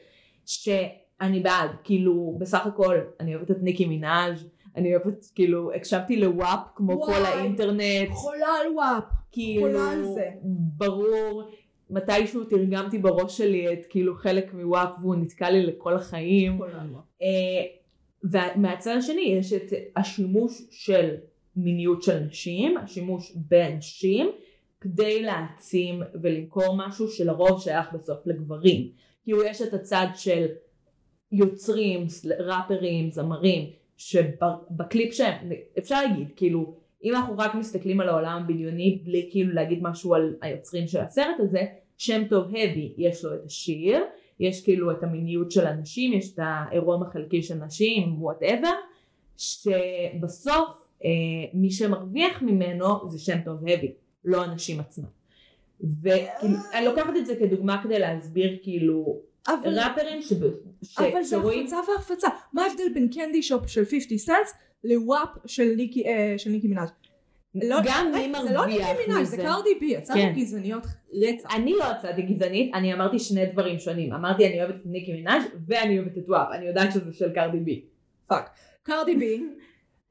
שאני 0.46 1.40
בעד, 1.40 1.70
כאילו 1.84 2.36
בסך 2.40 2.66
הכל 2.66 2.98
אני 3.20 3.36
אוהבת 3.36 3.52
את 3.52 3.58
ניקי 3.62 3.86
מנאז' 3.86 4.48
אני 4.76 4.96
אוהבת, 4.96 5.26
כאילו, 5.36 5.74
הקשבתי 5.74 6.16
לוואפ 6.16 6.60
כמו 6.76 6.94
וואי, 6.94 7.14
כל 7.14 7.26
האינטרנט, 7.26 8.10
חולה 8.10 8.48
על 8.62 8.74
וואפ. 8.74 9.04
כאילו, 9.32 9.62
חולה 9.62 9.92
על 9.92 10.04
זה. 10.04 10.30
ברור, 10.78 11.44
מתישהו 11.90 12.44
תרגמתי 12.44 12.98
בראש 12.98 13.38
שלי 13.38 13.74
את 13.74 13.86
כאילו 13.90 14.16
חלק 14.16 14.54
מוואפ 14.54 14.90
והוא 15.02 15.16
נתקע 15.16 15.50
לי 15.50 15.66
לכל 15.66 15.96
החיים. 15.96 16.58
חולה 16.58 16.82
על 16.82 16.90
וואפ. 16.90 17.04
ומהצד 18.24 18.96
השני 18.98 19.22
יש 19.22 19.54
את 19.54 19.74
השימוש 19.96 20.62
של 20.72 21.16
מיניות 21.56 22.04
של 22.04 22.20
נשים, 22.20 22.78
השימוש 22.78 23.32
בנשים, 23.36 24.32
כדי 24.82 25.24
להעצים 25.24 26.02
ולמכור 26.22 26.76
משהו 26.78 27.08
שלרוב 27.08 27.62
שייך 27.62 27.94
בסוף 27.94 28.28
לגברים. 28.28 28.92
כאילו 29.24 29.44
יש 29.44 29.62
את 29.62 29.74
הצד 29.74 30.08
של 30.16 30.48
יוצרים, 31.32 32.08
ראפרים, 32.40 33.12
זמרים, 33.12 33.70
שבקליפ 33.98 35.14
שהם, 35.14 35.50
אפשר 35.78 36.02
להגיד, 36.02 36.28
כאילו, 36.36 36.76
אם 37.04 37.16
אנחנו 37.16 37.38
רק 37.38 37.56
מסתכלים 37.56 38.00
על 38.00 38.10
העולם 38.10 38.42
הבדיוני 38.44 39.02
בלי 39.04 39.28
כאילו 39.32 39.54
להגיד 39.54 39.80
משהו 39.82 40.16
על 40.16 40.36
היוצרים 40.42 40.88
של 40.88 41.00
הסרט 41.00 41.36
הזה, 41.40 41.66
שם 41.98 42.22
טוב 42.30 42.48
האבי, 42.48 42.94
יש 42.98 43.26
לו 43.26 43.34
את 43.34 43.46
השיר, 43.46 44.04
יש 44.42 44.64
כאילו 44.64 44.92
את 44.92 45.04
המיניות 45.04 45.52
של 45.52 45.68
הנשים, 45.68 46.14
יש 46.14 46.34
את 46.34 46.40
העירום 46.44 47.04
החלקי 47.04 47.44
של 47.44 47.56
נשים, 47.56 48.22
whatever, 48.24 48.72
שבסוף 49.38 50.68
אה, 51.04 51.10
מי 51.54 51.72
שמרוויח 51.72 52.42
ממנו 52.42 53.10
זה 53.10 53.20
שם 53.20 53.38
טוב 53.46 53.58
האבי, 53.68 53.92
לא 54.26 54.44
הנשים 54.44 54.80
עצמם. 54.80 55.06
וכאילו, 56.04 56.58
אני 56.74 56.86
לוקחת 56.86 57.14
את 57.18 57.26
זה 57.26 57.36
כדוגמה 57.36 57.84
כדי 57.84 58.00
להסביר 58.00 58.58
כאילו 58.62 59.20
אבל 59.48 59.80
ראפרים 59.80 60.22
שב- 60.22 60.46
ש- 60.84 60.98
אבל 61.00 61.24
זה 61.24 61.38
החפצה 61.38 61.78
והחפצה. 61.92 62.28
מה 62.54 62.64
ההבדל 62.64 62.84
בין 62.94 63.08
Candy 63.08 63.44
Shop 63.44 63.68
של 63.68 63.86
50 63.86 64.18
Cents 64.18 64.54
ל 64.84 64.95
WAP 64.95 65.30
של 65.46 65.74
ניקי 65.78 66.06
אה, 66.08 66.34
של 66.38 66.50
ניקי 66.50 66.68
מנאז'? 66.68 66.90
לא- 67.56 67.78
גם 67.86 68.12
מי 68.14 68.32
זה 68.44 68.54
לא 68.54 68.60
מרוויח 68.62 68.88
ניקי 68.90 69.12
מנאז', 69.12 69.30
זה 69.30 69.38
מזה. 69.38 69.46
קרדי 69.46 69.70
בי, 69.80 69.86
יצאנו 69.86 70.20
כן. 70.22 70.34
גזעניות 70.36 70.84
רצח. 71.14 71.56
אני 71.56 71.74
לא 71.74 71.84
הצעתי 71.92 72.22
גזענית, 72.22 72.74
אני 72.74 72.94
אמרתי 72.94 73.20
שני 73.20 73.46
דברים 73.46 73.80
שונים. 73.80 74.14
אמרתי 74.14 74.48
אני 74.48 74.60
אוהבת 74.64 74.76
את 74.76 74.86
ניקי 74.86 75.22
מנאז' 75.22 75.44
ואני 75.68 76.00
אוהבת 76.00 76.18
את 76.18 76.24
WAP. 76.30 76.48
אני 76.54 76.66
יודעת 76.66 76.92
שזה 76.92 77.14
של 77.14 77.34
קרדי 77.34 77.60
בי. 77.60 77.82
fuck. 78.28 78.50
קרדי 78.84 79.16
בי. 79.16 79.44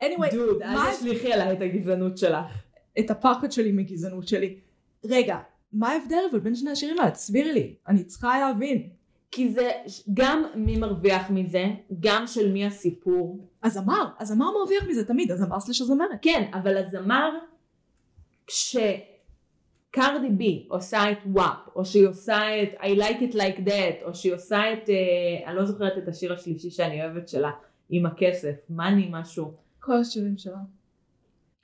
anyway, 0.05 0.33
דוד, 0.35 0.63
אל 0.63 0.93
תשליכי 0.93 1.33
עליי 1.33 1.53
את 1.53 1.61
הגזענות 1.63 2.19
שלך. 2.19 2.47
את 2.99 3.11
הפחד 3.11 3.53
שלי 3.53 3.73
מגזענות 3.73 4.29
שלי. 4.29 4.57
רגע, 5.05 5.39
מה 5.73 5.89
ההבדל 5.93 6.17
אבל 6.31 6.39
בין 6.41 6.55
שני 6.55 6.71
השירים 6.71 6.99
האלה? 6.99 7.11
תסבירי 7.11 7.53
לי. 7.53 7.75
אני 7.89 8.05
צריכה 8.05 8.39
להבין. 8.41 8.89
כי 9.31 9.49
זה 9.49 9.71
גם 10.15 10.45
מי 10.55 10.77
מרוויח 10.77 11.31
מזה, 11.31 11.65
גם 12.01 12.27
של 12.27 12.53
מי 12.53 12.67
הסיפור. 12.67 13.49
הזמר, 13.63 14.05
הזמר 14.21 14.51
מרוויח 14.51 14.85
מזה 14.89 15.05
תמיד, 15.05 15.31
הזמר 15.31 15.61
סלש 15.61 15.81
הזמרת. 15.81 16.09
כן, 16.23 16.51
אבל 16.53 16.77
הזמר, 16.77 17.31
כשקרדי 18.47 20.29
בי 20.31 20.67
עושה 20.69 21.13
את 21.13 21.19
וואפ, 21.27 21.69
או 21.77 21.85
שהיא 21.85 22.07
עושה 22.07 22.63
את 22.63 22.69
I 22.81 22.99
like 22.99 23.21
it 23.31 23.35
like 23.35 23.69
that, 23.69 24.05
או 24.05 24.15
שהיא 24.15 24.35
עושה 24.35 24.73
את, 24.73 24.91
אה, 24.91 25.49
אני 25.49 25.57
לא 25.57 25.65
זוכרת 25.65 25.99
את 25.99 26.09
השיר 26.09 26.33
השלישי 26.33 26.71
שאני 26.71 27.05
אוהבת 27.05 27.29
שלה, 27.29 27.51
עם 27.91 28.07
הכסף, 28.07 28.55
מאני 28.71 29.09
משהו. 29.11 29.53
כל 29.81 29.97
השירים 29.97 30.39
שלה. 30.39 30.59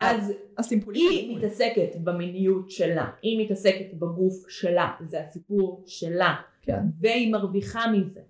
אז 0.00 0.32
הסימפולים. 0.58 1.10
היא 1.10 1.36
מתעסקת 1.36 1.96
במיניות 2.04 2.70
שלה, 2.70 3.10
היא 3.22 3.44
מתעסקת 3.44 3.94
בגוף 3.94 4.48
שלה, 4.48 4.90
זה 5.00 5.20
הסיפור 5.20 5.82
שלה, 5.86 6.34
כן. 6.66 6.80
והיא 7.00 7.32
מרוויחה 7.32 7.92
מזה. 7.92 8.20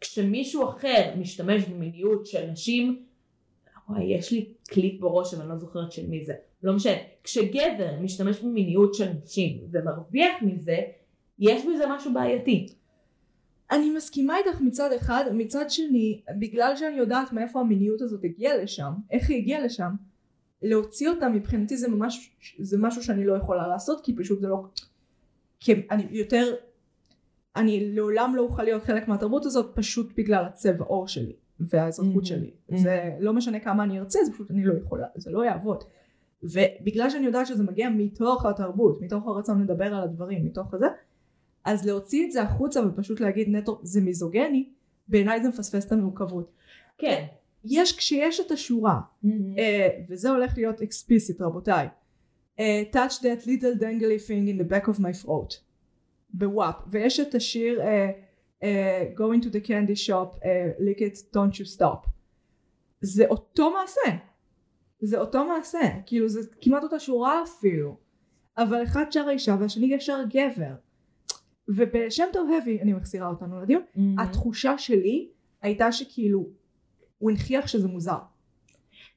כשמישהו 0.00 0.68
אחר 0.68 1.14
משתמש 1.18 1.64
במיניות 1.64 2.26
של 2.26 2.50
נשים, 2.50 3.04
וואי, 3.88 4.04
יש 4.04 4.32
לי 4.32 4.52
קליפ 4.68 5.00
בראש 5.00 5.34
אבל 5.34 5.42
אני 5.42 5.50
לא 5.50 5.58
זוכרת 5.58 5.92
של 5.92 6.06
מי 6.06 6.24
זה, 6.24 6.34
לא 6.62 6.72
משנה. 6.72 6.92
כשגבר 7.24 7.92
משתמש 8.00 8.40
במיניות 8.40 8.94
של 8.94 9.12
נשים 9.22 9.60
ומרוויח 9.70 10.42
מזה, 10.42 10.78
יש 11.38 11.62
בזה 11.66 11.84
משהו 11.88 12.14
בעייתי. 12.14 12.74
אני 13.70 13.90
מסכימה 13.90 14.38
איתך 14.38 14.60
מצד 14.60 14.92
אחד, 14.92 15.24
מצד 15.32 15.64
שני, 15.70 16.20
בגלל 16.38 16.76
שאני 16.76 16.96
יודעת 16.96 17.32
מאיפה 17.32 17.60
המיניות 17.60 18.00
הזאת 18.02 18.24
הגיעה 18.24 18.56
לשם, 18.56 18.92
איך 19.10 19.30
היא 19.30 19.38
הגיעה 19.38 19.60
לשם, 19.60 19.90
להוציא 20.62 21.08
אותה 21.08 21.28
מבחינתי 21.28 21.76
זה 21.76 21.88
ממש, 21.88 22.36
זה 22.58 22.78
משהו 22.78 23.02
שאני 23.02 23.26
לא 23.26 23.36
יכולה 23.36 23.68
לעשות, 23.68 24.04
כי 24.04 24.16
פשוט 24.16 24.40
זה 24.40 24.48
לא, 24.48 24.64
כי 25.60 25.72
אני 25.90 26.06
יותר, 26.10 26.54
אני 27.56 27.94
לעולם 27.94 28.32
לא 28.36 28.42
אוכל 28.42 28.62
להיות 28.62 28.82
חלק 28.82 29.08
מהתרבות 29.08 29.46
הזאת, 29.46 29.72
פשוט 29.74 30.12
בגלל 30.16 30.44
הצבע 30.44 30.84
עור 30.84 31.08
שלי, 31.08 31.32
והאזרחות 31.60 32.22
Mhm. 32.22 32.26
שלי, 32.26 32.50
Mhm. 32.70 32.76
זה 32.78 33.10
לא 33.20 33.32
משנה 33.32 33.60
כמה 33.60 33.84
אני 33.84 33.98
ארצה, 33.98 34.18
זה 34.24 34.32
פשוט 34.32 34.50
אני 34.50 34.64
לא 34.64 34.74
יכולה, 34.74 35.06
זה 35.16 35.30
לא 35.30 35.44
יעבוד. 35.44 35.84
ובגלל 36.42 37.10
שאני 37.10 37.26
יודעת 37.26 37.46
שזה 37.46 37.62
מגיע 37.62 37.88
מתוך 37.90 38.46
התרבות, 38.46 39.00
מתוך 39.00 39.26
הרצון 39.26 39.62
לדבר 39.62 39.94
על 39.94 40.02
הדברים, 40.02 40.44
מתוך 40.44 40.74
הזה, 40.74 40.86
אז 41.64 41.86
להוציא 41.86 42.26
את 42.26 42.32
זה 42.32 42.42
החוצה 42.42 42.80
ופשוט 42.86 43.20
להגיד 43.20 43.48
נטו 43.48 43.80
זה 43.82 44.00
מיזוגני, 44.00 44.68
בעיניי 45.08 45.42
זה 45.42 45.48
מפספס 45.48 45.86
את 45.86 45.92
המורכבות. 45.92 46.52
כן. 46.98 47.24
יש 47.64 47.96
כשיש 47.96 48.40
את 48.40 48.50
השורה, 48.50 49.00
אה, 49.58 49.88
וזה 50.08 50.30
הולך 50.30 50.52
להיות 50.56 50.82
אקספליסיט 50.82 51.40
רבותיי, 51.40 51.88
אה, 52.60 52.82
touch 52.92 53.12
that 53.18 53.44
little 53.44 53.80
dangly 53.80 54.26
thing 54.28 54.48
in 54.48 54.64
the 54.64 54.72
back 54.72 54.88
of 54.88 54.98
my 54.98 55.24
throat, 55.24 55.56
בוואפ, 56.32 56.74
ויש 56.90 57.20
את 57.20 57.34
השיר 57.34 57.80
אה, 57.80 58.10
אה, 58.62 59.10
going 59.16 59.44
to 59.44 59.48
the 59.48 59.66
candy 59.66 60.08
shop, 60.08 60.44
אה, 60.44 60.70
lick 60.78 60.98
it 60.98 61.36
don't 61.36 61.54
you 61.54 61.78
stop, 61.78 62.08
זה 63.00 63.26
אותו 63.26 63.72
מעשה, 63.72 64.18
זה 65.00 65.20
אותו 65.20 65.44
מעשה, 65.44 65.78
כאילו 66.06 66.28
זה 66.28 66.40
כמעט 66.60 66.82
אותה 66.82 66.98
שורה 66.98 67.42
אפילו, 67.42 67.96
אבל 68.58 68.82
אחד 68.82 69.04
שר 69.10 69.28
האישה 69.28 69.56
והשני 69.60 70.00
שר 70.00 70.18
גבר, 70.28 70.74
ובשם 71.68 72.24
טוב 72.32 72.50
heavy, 72.50 72.82
אני 72.82 72.92
מחזירה 72.92 73.28
אותנו 73.28 73.60
לדיון, 73.60 73.82
התחושה 74.18 74.78
שלי 74.78 75.28
הייתה 75.62 75.92
שכאילו 75.92 76.46
הוא 77.18 77.30
הנכיח 77.30 77.66
שזה 77.66 77.88
מוזר. 77.88 78.18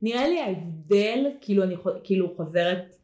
נראה 0.01 0.27
לי 0.27 0.39
ההבדל, 0.39 1.31
כאילו 1.41 1.63
אני 1.63 1.75
כאילו 2.03 2.35
חוזרת, 2.35 2.95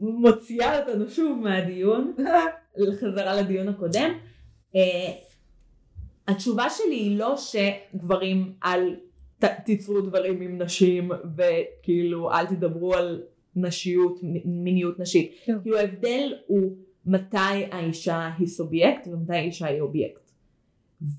מוציאה 0.00 0.80
אותנו 0.80 1.10
שוב 1.10 1.38
מהדיון, 1.38 2.14
חזרה 3.00 3.42
לדיון 3.42 3.68
הקודם. 3.68 4.18
אה, 4.76 5.12
התשובה 6.28 6.70
שלי 6.70 6.94
היא 6.94 7.18
לא 7.18 7.34
שגברים 7.36 8.52
אל 8.64 8.96
ת, 9.38 9.44
תיצרו 9.64 10.00
דברים 10.00 10.40
עם 10.40 10.62
נשים 10.62 11.10
וכאילו 11.36 12.32
אל 12.32 12.46
תדברו 12.46 12.94
על 12.94 13.22
נשיות, 13.56 14.18
מיניות 14.44 15.00
נשית. 15.00 15.34
כן. 15.44 15.58
כאילו 15.62 15.78
ההבדל 15.78 16.34
הוא 16.46 16.76
מתי 17.06 17.64
האישה 17.72 18.30
היא 18.38 18.46
סובייקט 18.46 19.06
ומתי 19.06 19.36
האישה 19.36 19.66
היא 19.66 19.80
אובייקט. 19.80 20.30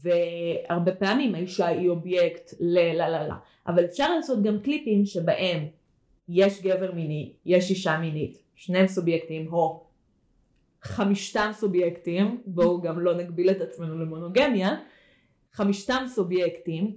והרבה 0.02 0.96
פעמים 0.96 1.36
האישה 1.36 1.68
היא 1.68 1.90
אובייקט 1.90 2.54
ל 2.60 2.94
לה 2.94 3.10
לה 3.10 3.28
לה. 3.28 3.36
אבל 3.68 3.86
אפשר 3.86 4.16
לעשות 4.16 4.44
גם 4.44 4.60
קליפים 4.60 5.06
שבהם 5.06 5.68
יש 6.30 6.62
גבר 6.62 6.92
מיני, 6.92 7.34
יש 7.46 7.70
אישה 7.70 7.98
מינית, 7.98 8.44
שניהם 8.56 8.88
סובייקטים 8.88 9.54
או 9.54 9.84
חמישתם 10.84 11.52
סובייקטים, 11.54 12.42
בואו 12.46 12.82
גם 12.82 13.00
לא 13.00 13.18
נגביל 13.18 13.52
את 13.52 13.62
עצמנו 13.62 14.00
למונוגמיה, 14.00 14.76
חמישתם 15.54 16.04
סובייקטים 16.08 16.96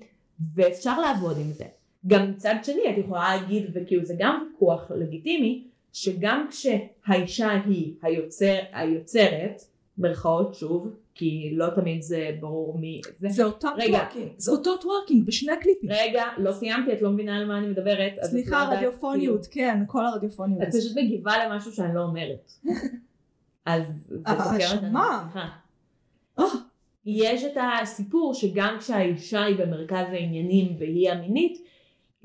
ואפשר 0.55 1.01
לעבוד 1.01 1.37
עם 1.39 1.53
זה. 1.53 1.65
גם 2.07 2.31
מצד 2.31 2.55
שני 2.63 2.83
את 2.91 2.99
יכולה 2.99 3.37
להגיד, 3.37 3.71
וכאילו 3.75 4.05
זה 4.05 4.15
גם 4.19 4.49
ויכוח 4.53 4.91
לגיטימי, 4.91 5.65
שגם 5.93 6.47
כשהאישה 6.51 7.51
היא 7.67 7.95
היוצר, 8.03 8.59
היוצרת, 8.73 9.63
מרכאות 9.99 10.55
שוב, 10.55 10.97
כי 11.15 11.51
לא 11.53 11.67
תמיד 11.75 12.03
זה 12.03 12.31
ברור 12.41 12.79
מי 12.79 13.01
זה. 13.19 13.29
זה 13.29 13.45
אותו. 13.45 13.69
טוורקינג, 13.87 14.29
זה 14.37 14.53
אותו 14.53 14.77
טוורקינג 14.77 15.27
בשני 15.27 15.53
הקליפים. 15.53 15.91
רגע, 15.93 16.25
לא 16.39 16.53
סיימתי, 16.53 16.93
את 16.93 17.03
לא 17.03 17.11
מבינה 17.11 17.37
על 17.37 17.47
מה 17.47 17.59
אני 17.59 17.67
מדברת. 17.67 18.13
את 18.13 18.23
לא 18.23 18.29
סליחה, 18.29 18.63
יודעת, 18.65 18.79
רדיופוניות, 18.79 19.47
כן, 19.51 19.83
כל 19.87 20.07
הרדיופוניות. 20.07 20.61
כאילו, 20.61 20.79
את 20.79 20.83
פשוט 20.83 20.97
מגיבה 20.97 21.33
למשהו 21.47 21.73
שאני 21.73 21.95
לא 21.95 22.01
אומרת. 22.01 22.53
אז 23.67 24.13
האשמה. 24.27 25.29
סליחה. 25.33 25.49
אה, 26.39 26.45
יש 27.07 27.45
את 27.45 27.57
הסיפור 27.83 28.35
שגם 28.35 28.77
כשהאישה 28.81 29.45
היא 29.45 29.57
במרכז 29.57 30.07
העניינים 30.13 30.77
והיא 30.79 31.11
המינית, 31.11 31.67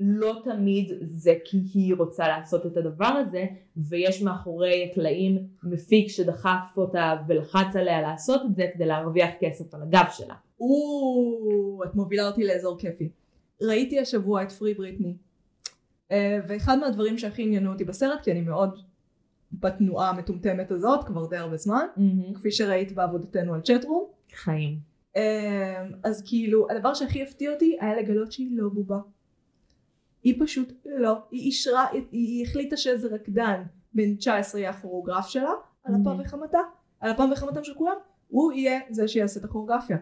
לא 0.00 0.40
תמיד 0.44 0.92
זה 1.02 1.34
כי 1.44 1.58
היא 1.74 1.94
רוצה 1.94 2.28
לעשות 2.28 2.66
את 2.66 2.76
הדבר 2.76 3.04
הזה, 3.04 3.46
ויש 3.76 4.22
מאחורי 4.22 4.88
הקלעים 4.90 5.46
מפיק 5.62 6.08
שדחף 6.08 6.76
אותה 6.76 7.16
ולחץ 7.28 7.76
עליה 7.76 8.02
לעשות 8.02 8.42
את 8.50 8.56
זה 8.56 8.66
כדי 8.74 8.86
להרוויח 8.86 9.30
כסף 9.40 9.74
על 9.74 9.82
הגב 9.82 10.04
שלה. 10.12 10.34
או, 10.60 11.80
את 11.84 11.94
מובילה 11.94 12.28
אותי 12.28 12.44
לאזור 12.44 12.78
כיפי. 12.78 13.08
ראיתי 13.62 14.00
השבוע 14.00 14.42
את 14.42 14.52
פרי 14.52 14.74
בריטני, 14.74 15.16
אה, 16.12 16.40
ואחד 16.48 16.78
מהדברים 16.78 17.18
שהכי 17.18 17.42
עניינו 17.42 17.72
אותי 17.72 17.84
בסרט, 17.84 18.20
כי 18.22 18.32
אני 18.32 18.40
מאוד 18.40 18.78
בתנועה 19.52 20.10
המטומטמת 20.10 20.70
הזאת 20.70 21.04
כבר 21.04 21.26
די 21.26 21.36
הרבה 21.36 21.56
זמן, 21.56 21.86
כפי 22.34 22.50
שראית 22.50 22.92
בעבודתנו 22.92 23.54
על 23.54 23.60
צ'טרום, 23.60 24.06
חיים. 24.34 24.78
אה, 25.16 25.86
אז 26.02 26.22
כאילו 26.26 26.66
הדבר 26.70 26.94
שהכי 26.94 27.22
הפתיע 27.22 27.52
אותי 27.52 27.76
היה 27.80 27.96
לגלות 27.96 28.32
שהיא 28.32 28.58
לא 28.58 28.68
בובה. 28.68 28.98
היא 30.22 30.34
פשוט 30.44 30.72
לא, 30.86 31.18
היא 31.30 31.40
אישרה, 31.40 31.86
היא, 31.92 32.02
היא 32.10 32.46
החליטה 32.46 32.76
שאיזה 32.76 33.08
רקדן 33.08 33.62
בן 33.94 34.14
19 34.14 34.60
יהיה 34.60 34.70
הכוריאוגרף 34.70 35.26
שלה, 35.26 35.50
על 35.84 35.94
אפם 35.94 36.20
Mhm. 36.20 36.24
וחמתה, 36.24 36.58
על 37.00 37.10
אפם 37.10 37.30
וחמתם 37.32 37.64
של 37.64 37.74
כולם, 37.74 37.96
הוא 38.28 38.52
יהיה 38.52 38.80
זה 38.90 39.08
שיעשה 39.08 39.40
את 39.40 39.44
הכוריאוגרפיה. 39.44 39.96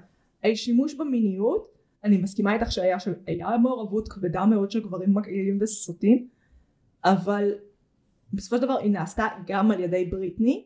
השימוש 0.45 0.95
במיניות, 0.95 1.69
אני 2.05 2.17
מסכימה 2.17 2.55
איתך 2.55 2.73
שהיה 2.73 3.01
של, 3.01 3.15
מעורבות 3.63 4.09
כבדה 4.09 4.47
מאוד 4.47 4.71
של 4.71 4.81
גברים 4.83 5.15
מגעילים 5.15 5.59
וסוטים, 5.61 6.29
אבל 7.05 7.53
בסופו 8.33 8.57
של 8.57 8.63
דבר 8.63 8.79
היא 8.79 8.91
נעשתה 8.91 9.27
גם 9.47 9.71
על 9.71 9.81
ידי 9.81 10.05
בריטני, 10.05 10.65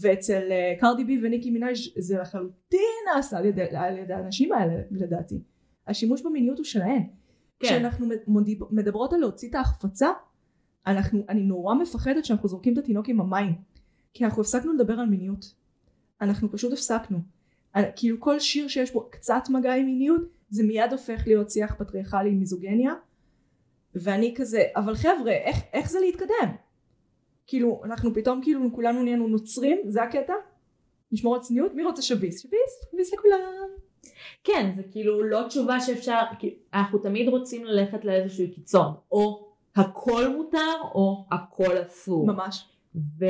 ואצל 0.00 0.42
אה, 0.50 0.74
קרדי 0.80 1.04
בי 1.04 1.20
וניקי 1.22 1.50
מינאז' 1.50 1.78
זה 1.98 2.18
לחלוטין 2.18 2.80
נעשה 3.14 3.38
על 3.38 3.44
ידי, 3.44 3.62
על 3.76 3.98
ידי 3.98 4.12
האנשים 4.12 4.52
האלה 4.52 4.74
לדעתי. 4.90 5.42
השימוש 5.86 6.22
במיניות 6.22 6.58
הוא 6.58 6.64
שלהן. 6.64 7.02
כן. 7.60 7.66
כשאנחנו 7.66 8.06
מדברות 8.70 9.12
על 9.12 9.20
להוציא 9.20 9.48
את 9.48 9.54
ההחפצה, 9.54 10.08
אנחנו, 10.86 11.24
אני 11.28 11.42
נורא 11.42 11.74
מפחדת 11.74 12.24
שאנחנו 12.24 12.48
זורקים 12.48 12.72
את 12.72 12.78
התינוק 12.78 13.08
עם 13.08 13.20
המים. 13.20 13.54
כי 14.14 14.24
אנחנו 14.24 14.42
הפסקנו 14.42 14.72
לדבר 14.72 14.94
על 14.94 15.06
מיניות. 15.06 15.54
אנחנו 16.20 16.52
פשוט 16.52 16.72
הפסקנו. 16.72 17.18
אה, 17.76 17.92
כאילו 17.96 18.20
כל 18.20 18.40
שיר 18.40 18.68
שיש 18.68 18.92
בו 18.92 19.08
קצת 19.10 19.42
מגע 19.48 19.74
עם 19.74 19.86
מיניות, 19.86 20.22
זה 20.50 20.62
מיד 20.62 20.92
הופך 20.92 21.22
להיות 21.26 21.50
שיח 21.50 21.74
פטריארכלי 21.74 22.30
עם 22.30 22.38
מיזוגניה. 22.38 22.92
ואני 23.94 24.34
כזה, 24.36 24.62
אבל 24.76 24.94
חבר'ה, 24.94 25.32
איך, 25.32 25.56
איך 25.72 25.90
זה 25.90 25.98
להתקדם? 26.00 26.54
כאילו, 27.46 27.80
אנחנו 27.84 28.14
פתאום 28.14 28.40
כאילו 28.42 28.72
כולנו 28.72 29.02
נהיינו 29.02 29.28
נוצרים, 29.28 29.78
זה 29.86 30.02
הקטע? 30.02 30.32
נשמור 31.12 31.34
על 31.34 31.40
צניעות? 31.40 31.74
מי 31.74 31.84
רוצה 31.84 32.02
שביס? 32.02 32.42
שביס? 32.42 32.90
שביס 32.92 33.14
לכולם. 33.14 33.38
כן, 34.44 34.70
זה 34.76 34.82
כאילו 34.90 35.22
לא 35.22 35.42
תשובה 35.48 35.80
שאפשר, 35.80 36.20
אנחנו 36.74 36.98
תמיד 36.98 37.28
רוצים 37.28 37.64
ללכת 37.64 38.04
לאיזשהו 38.04 38.44
קיצון, 38.54 38.94
או 39.12 39.46
הכל 39.76 40.28
מותר 40.28 40.74
או 40.94 41.24
הכל 41.30 41.82
אסור. 41.82 42.26
ממש. 42.26 42.68
ו... 43.18 43.24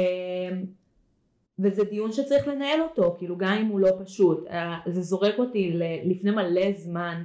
וזה 1.59 1.85
דיון 1.85 2.13
שצריך 2.13 2.49
לנהל 2.49 2.81
אותו, 2.81 3.15
כאילו 3.19 3.37
גם 3.37 3.53
אם 3.61 3.67
הוא 3.67 3.81
לא 3.81 3.91
פשוט. 4.05 4.47
אה, 4.51 4.79
זה 4.87 5.03
זורק 5.03 5.39
אותי 5.39 5.73
לפני 6.05 6.31
מלא 6.31 6.73
זמן, 6.77 7.23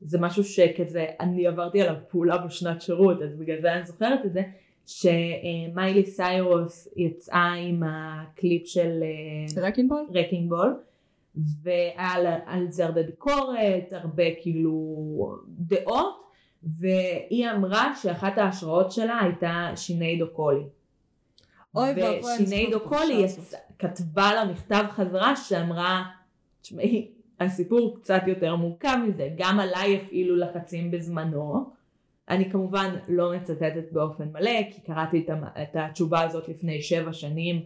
זה 0.00 0.18
משהו 0.18 0.44
שכזה, 0.44 1.06
אני 1.20 1.46
עברתי 1.46 1.82
עליו 1.82 1.94
פעולה 2.08 2.38
בשנת 2.38 2.82
שירות, 2.82 3.22
אז 3.22 3.36
בגלל 3.36 3.60
זה 3.60 3.72
אני 3.72 3.86
זוכרת 3.86 4.26
את 4.26 4.32
זה, 4.32 4.42
שמיילי 4.86 6.06
סיירוס 6.06 6.88
יצאה 6.96 7.52
עם 7.52 7.82
הקליפ 7.86 8.66
של 8.66 9.02
אה? 9.02 9.62
Wrecking 10.14 10.48
Ball, 10.48 10.76
והיה 11.62 12.40
על, 12.46 12.66
זה 12.70 12.84
הרבה 12.84 13.02
ביקורת, 13.02 13.92
הרבה 13.92 14.24
כאילו 14.42 14.96
דעות, 15.48 16.20
והיא 16.62 17.50
אמרה 17.50 17.94
שאחת 18.02 18.38
ההשראות 18.38 18.92
שלה 18.92 19.18
הייתה 19.22 19.72
שינייד 19.76 20.26
או'קונור. 20.32 20.62
אוי 21.74 21.90
ואבוי, 21.90 22.32
ושינייד 22.34 22.80
או'קונור. 22.80 23.26
כתבה 23.78 24.34
לה 24.34 24.44
מכתב 24.44 24.84
חזרה 24.90 25.36
שאמרה, 25.36 26.02
תשמעי, 26.62 27.10
הסיפור 27.40 27.96
קצת 27.96 28.22
יותר 28.26 28.56
מורכב 28.56 28.96
מזה, 29.08 29.28
גם 29.36 29.60
עליי 29.60 29.96
הפעילו 29.96 30.36
לחצים 30.36 30.90
בזמנו. 30.90 31.70
אני 32.30 32.50
כמובן 32.50 32.94
לא 33.08 33.32
מצטטת 33.36 33.92
באופן 33.92 34.28
מלא, 34.32 34.62
כי 34.70 34.80
קראתי 34.80 35.22
את, 35.24 35.30
המ- 35.30 35.44
את 35.62 35.68
התשובה 35.74 36.22
הזאת 36.22 36.48
לפני 36.48 36.82
שבע 36.82 37.12
שנים. 37.12 37.62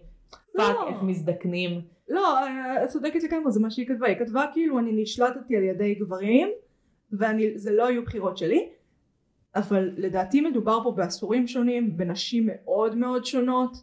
לא. 0.55 0.65
fuck, 0.65 0.77
איך 0.89 1.03
מזדקנים. 1.03 1.81
לא, 2.09 2.39
אה, 2.39 2.85
את 2.85 2.89
צודקת 2.89 3.23
לגמרי, 3.23 3.53
זה 3.53 3.61
מה 3.61 3.71
שהיא 3.71 3.87
כתבה. 3.87 4.07
היא 4.07 4.17
כתבה 4.17 4.45
כאילו 4.53 4.79
אני 4.79 5.03
נשלטתי 5.03 5.57
על 5.57 5.63
ידי 5.63 5.95
גברים, 5.95 6.49
וזה 7.13 7.73
לא 7.73 7.87
היו 7.87 8.03
בחירות 8.05 8.39
שלי, 8.39 8.69
אבל 9.57 9.91
לדעתי 9.97 10.41
מדובר 10.41 10.79
פה 10.85 10.91
בעשורים 10.91 11.47
שונים, 11.47 11.97
בנשים 11.97 12.49
מאוד 12.53 12.97
מאוד 12.97 13.25
שונות, 13.25 13.77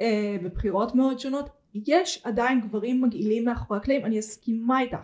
אה, 0.00 0.36
בבחירות 0.42 0.94
מאוד 0.94 1.18
שונות. 1.18 1.48
יש 1.86 2.22
עדיין 2.24 2.60
גברים 2.60 3.02
מגעילים 3.02 3.44
מאחורי 3.44 3.78
הקלעים, 3.80 4.04
אני 4.04 4.18
מסכימה 4.18 4.80
איתך, 4.80 4.98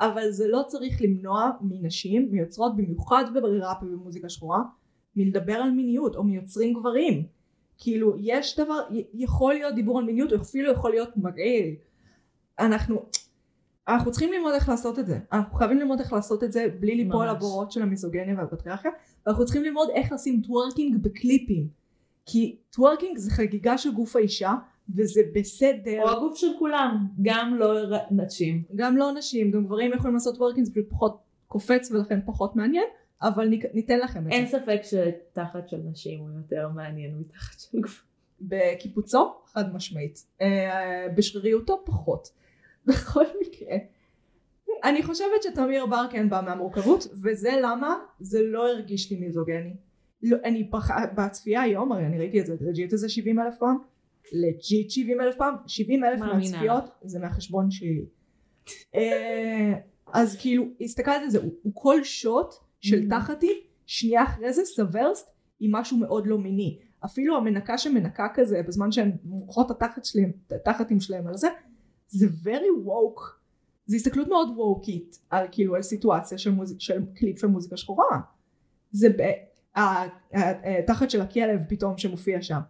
אבל 0.00 0.30
זה 0.30 0.48
לא 0.48 0.62
צריך 0.66 1.02
למנוע 1.02 1.50
מנשים, 1.60 2.28
מיוצרות 2.30 2.76
במיוחד 2.76 3.24
בראפ 3.34 3.82
ובמוזיקה 3.82 4.28
שחורה, 4.28 4.62
מלדבר 5.16 5.54
על 5.54 5.70
מיניות, 5.70 6.16
או 6.16 6.24
מיוצרים 6.24 6.72
גברים. 6.72 7.26
כאילו, 7.78 8.16
יש 8.18 8.58
דבר, 8.58 8.80
יכול 9.14 9.54
להיות 9.54 9.74
דיבור 9.74 9.98
על 9.98 10.04
מיניות, 10.04 10.32
או 10.32 10.36
אפילו 10.36 10.72
יכול 10.72 10.90
להיות 10.90 11.16
מגעיל. 11.16 11.74
אנחנו, 12.58 13.02
אנחנו 13.88 14.10
צריכים 14.10 14.32
ללמוד 14.32 14.54
איך 14.54 14.68
לעשות 14.68 14.98
את 14.98 15.06
זה. 15.06 15.18
אנחנו 15.32 15.54
חייבים 15.54 15.78
ללמוד 15.78 16.00
איך 16.00 16.12
לעשות 16.12 16.44
את 16.44 16.52
זה 16.52 16.66
בלי 16.80 16.94
ליפול. 16.94 17.28
לבורות 17.28 17.72
של 17.72 17.82
המיזוגניה 17.82 18.34
והפטריארכיה, 18.38 18.90
ואנחנו 19.26 19.44
צריכים 19.44 19.64
ללמוד 19.64 19.88
איך 19.94 20.12
לשים 20.12 20.42
טוורקינג 20.42 21.02
בקליפים. 21.02 21.68
כי 22.26 22.56
טוורקינג 22.70 23.18
זה 23.18 23.30
חגיגה 23.30 23.78
של 23.78 23.94
גוף 23.94 24.16
האישה, 24.16 24.54
וזה 24.96 25.20
בסדר. 25.34 26.02
או 26.02 26.10
הגוף 26.10 26.36
של 26.36 26.46
כולם, 26.58 27.06
גם 27.22 27.54
לא 27.54 27.74
נשים. 28.10 28.62
גם 28.76 28.96
לא 28.96 29.12
נשים, 29.12 29.50
גם 29.50 29.64
גברים 29.64 29.92
יכולים 29.92 30.14
לעשות 30.14 30.34
טוורקינג, 30.36 30.66
זה 30.66 30.72
פשוט 30.72 30.90
פחות 30.90 31.18
קופץ 31.48 31.90
ולכן 31.90 32.20
פחות 32.26 32.56
מעניין, 32.56 32.84
אבל 33.22 33.48
ניתן 33.74 33.98
לכם 33.98 34.26
את 34.26 34.32
אין 34.32 34.46
זה. 34.46 34.58
ספק 34.58 34.80
שתחת 34.82 35.68
של 35.68 35.80
נשים 35.90 36.20
הוא 36.20 36.28
יותר 36.36 36.68
מעניין 36.68 37.18
מתחת 37.18 37.60
של 37.60 37.80
גברים. 37.80 38.12
בקיפוצו, 38.40 39.34
חד 39.46 39.74
משמעית. 39.74 40.26
אה, 40.40 41.06
בשריריותו 41.16 41.82
פחות. 41.84 42.28
בכל 42.86 43.24
מקרה. 43.40 43.76
אני 44.84 45.02
חושבת 45.02 45.42
שתמיר 45.42 45.86
בר 45.86 46.06
כן 46.10 46.28
בא 46.28 46.42
מהמורכבות, 46.44 47.06
וזה 47.22 47.50
למה 47.62 47.94
זה 48.20 48.42
לא 48.42 48.68
הרגיש 48.68 49.10
לי 49.10 49.16
מיזוגני. 49.16 49.74
לא, 50.22 50.36
אני 50.44 50.70
פח... 50.70 50.90
בצפייה 51.16 51.62
היום, 51.62 51.92
הרי 51.92 52.06
אני 52.06 52.18
ראיתי 52.18 52.40
את 52.40 52.46
זה 52.46 52.54
legit 52.60 52.92
איזה 52.92 53.08
70 53.08 53.40
אלף 53.40 53.58
פעם, 53.58 53.78
legit 54.32 54.90
70 54.90 55.20
אלף 55.20 55.34
פעם, 55.36 55.54
70 55.66 56.04
אלף 56.04 56.20
מהצפיות 56.20 56.84
זה 57.02 57.18
מהחשבון 57.18 57.70
שלי. 57.70 58.04
אה, 58.94 59.72
אז 60.12 60.36
כאילו, 60.36 60.64
הסתכלתי 60.80 61.24
על 61.24 61.30
זה, 61.30 61.38
הוא, 61.38 61.52
הוא 61.62 61.72
כל 61.74 62.04
שוט 62.04 62.54
של 62.80 63.02
Mhm. 63.06 63.10
תחתי, 63.10 63.60
שנייה 63.86 64.24
אחרי 64.24 64.52
זה 64.52 64.64
סוורסט 64.64 65.30
עם 65.60 65.72
משהו 65.72 65.96
מאוד 65.96 66.26
לא 66.26 66.38
מיני. 66.38 66.78
אפילו 67.04 67.36
המנקה 67.36 67.78
שמנקה 67.78 68.26
כזה 68.34 68.62
בזמן 68.68 68.92
שהן 68.92 69.12
מורחות 69.24 69.70
התחת 69.70 70.04
שלהם, 70.04 70.32
התחתים 70.50 71.00
שלהם 71.00 71.26
על 71.26 71.36
זה, 71.36 71.48
זה 72.08 72.26
very 72.26 72.86
woke. 72.86 73.22
זו 73.86 73.96
הסתכלות 73.96 74.28
מאוד 74.28 74.48
ווקית 74.56 75.18
על 75.30 75.46
כאילו 75.52 75.74
על 75.74 75.82
סיטואציה 75.82 76.38
של, 76.38 76.50
מוזיק, 76.50 76.80
של 76.80 77.02
קליפ 77.14 77.38
של 77.38 77.46
מוזיקה 77.46 77.76
שחורה. 77.76 78.20
זה 78.92 79.08
ב... 79.08 79.22
התחת 80.78 81.10
של 81.10 81.20
הכלב 81.20 81.60
פתאום 81.68 81.98
שמופיע 81.98 82.42
שם. 82.42 82.60